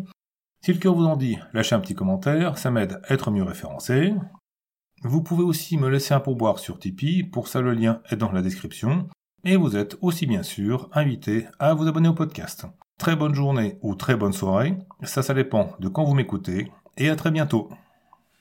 Si 0.63 0.73
le 0.73 0.79
cœur 0.79 0.95
vous 0.95 1.07
en 1.07 1.17
dit, 1.17 1.39
lâchez 1.53 1.75
un 1.75 1.81
petit 1.81 1.97
commentaire, 1.97 2.57
ça 2.57 2.71
m'aide 2.71 3.01
à 3.03 3.13
être 3.13 3.33
mieux 3.33 3.43
référencé. 3.43 4.15
Vous 5.03 5.25
pouvez 5.25 5.43
aussi 5.43 5.77
me 5.77 5.89
laisser 5.89 6.15
un 6.15 6.21
pourboire 6.21 6.61
sur 6.61 6.79
Tipeee, 6.79 7.25
pour 7.25 7.49
ça 7.49 7.61
le 7.61 7.73
lien 7.73 8.01
est 8.11 8.17
dans 8.17 8.31
la 8.31 8.43
description. 8.43 9.09
Et 9.49 9.55
vous 9.55 9.77
êtes 9.77 9.97
aussi 10.01 10.27
bien 10.27 10.43
sûr 10.43 10.89
invité 10.93 11.47
à 11.61 11.73
vous 11.73 11.87
abonner 11.87 12.09
au 12.09 12.15
podcast. 12.15 12.67
Très 12.99 13.15
bonne 13.15 13.33
journée 13.33 13.79
ou 13.81 13.95
très 13.95 14.17
bonne 14.17 14.33
soirée, 14.33 14.77
ça 15.05 15.23
ça 15.23 15.35
dépend 15.35 15.71
de 15.79 15.87
quand 15.87 16.03
vous 16.03 16.15
m'écoutez, 16.15 16.73
et 16.97 17.09
à 17.11 17.15
très 17.15 17.31
bientôt. 17.31 17.71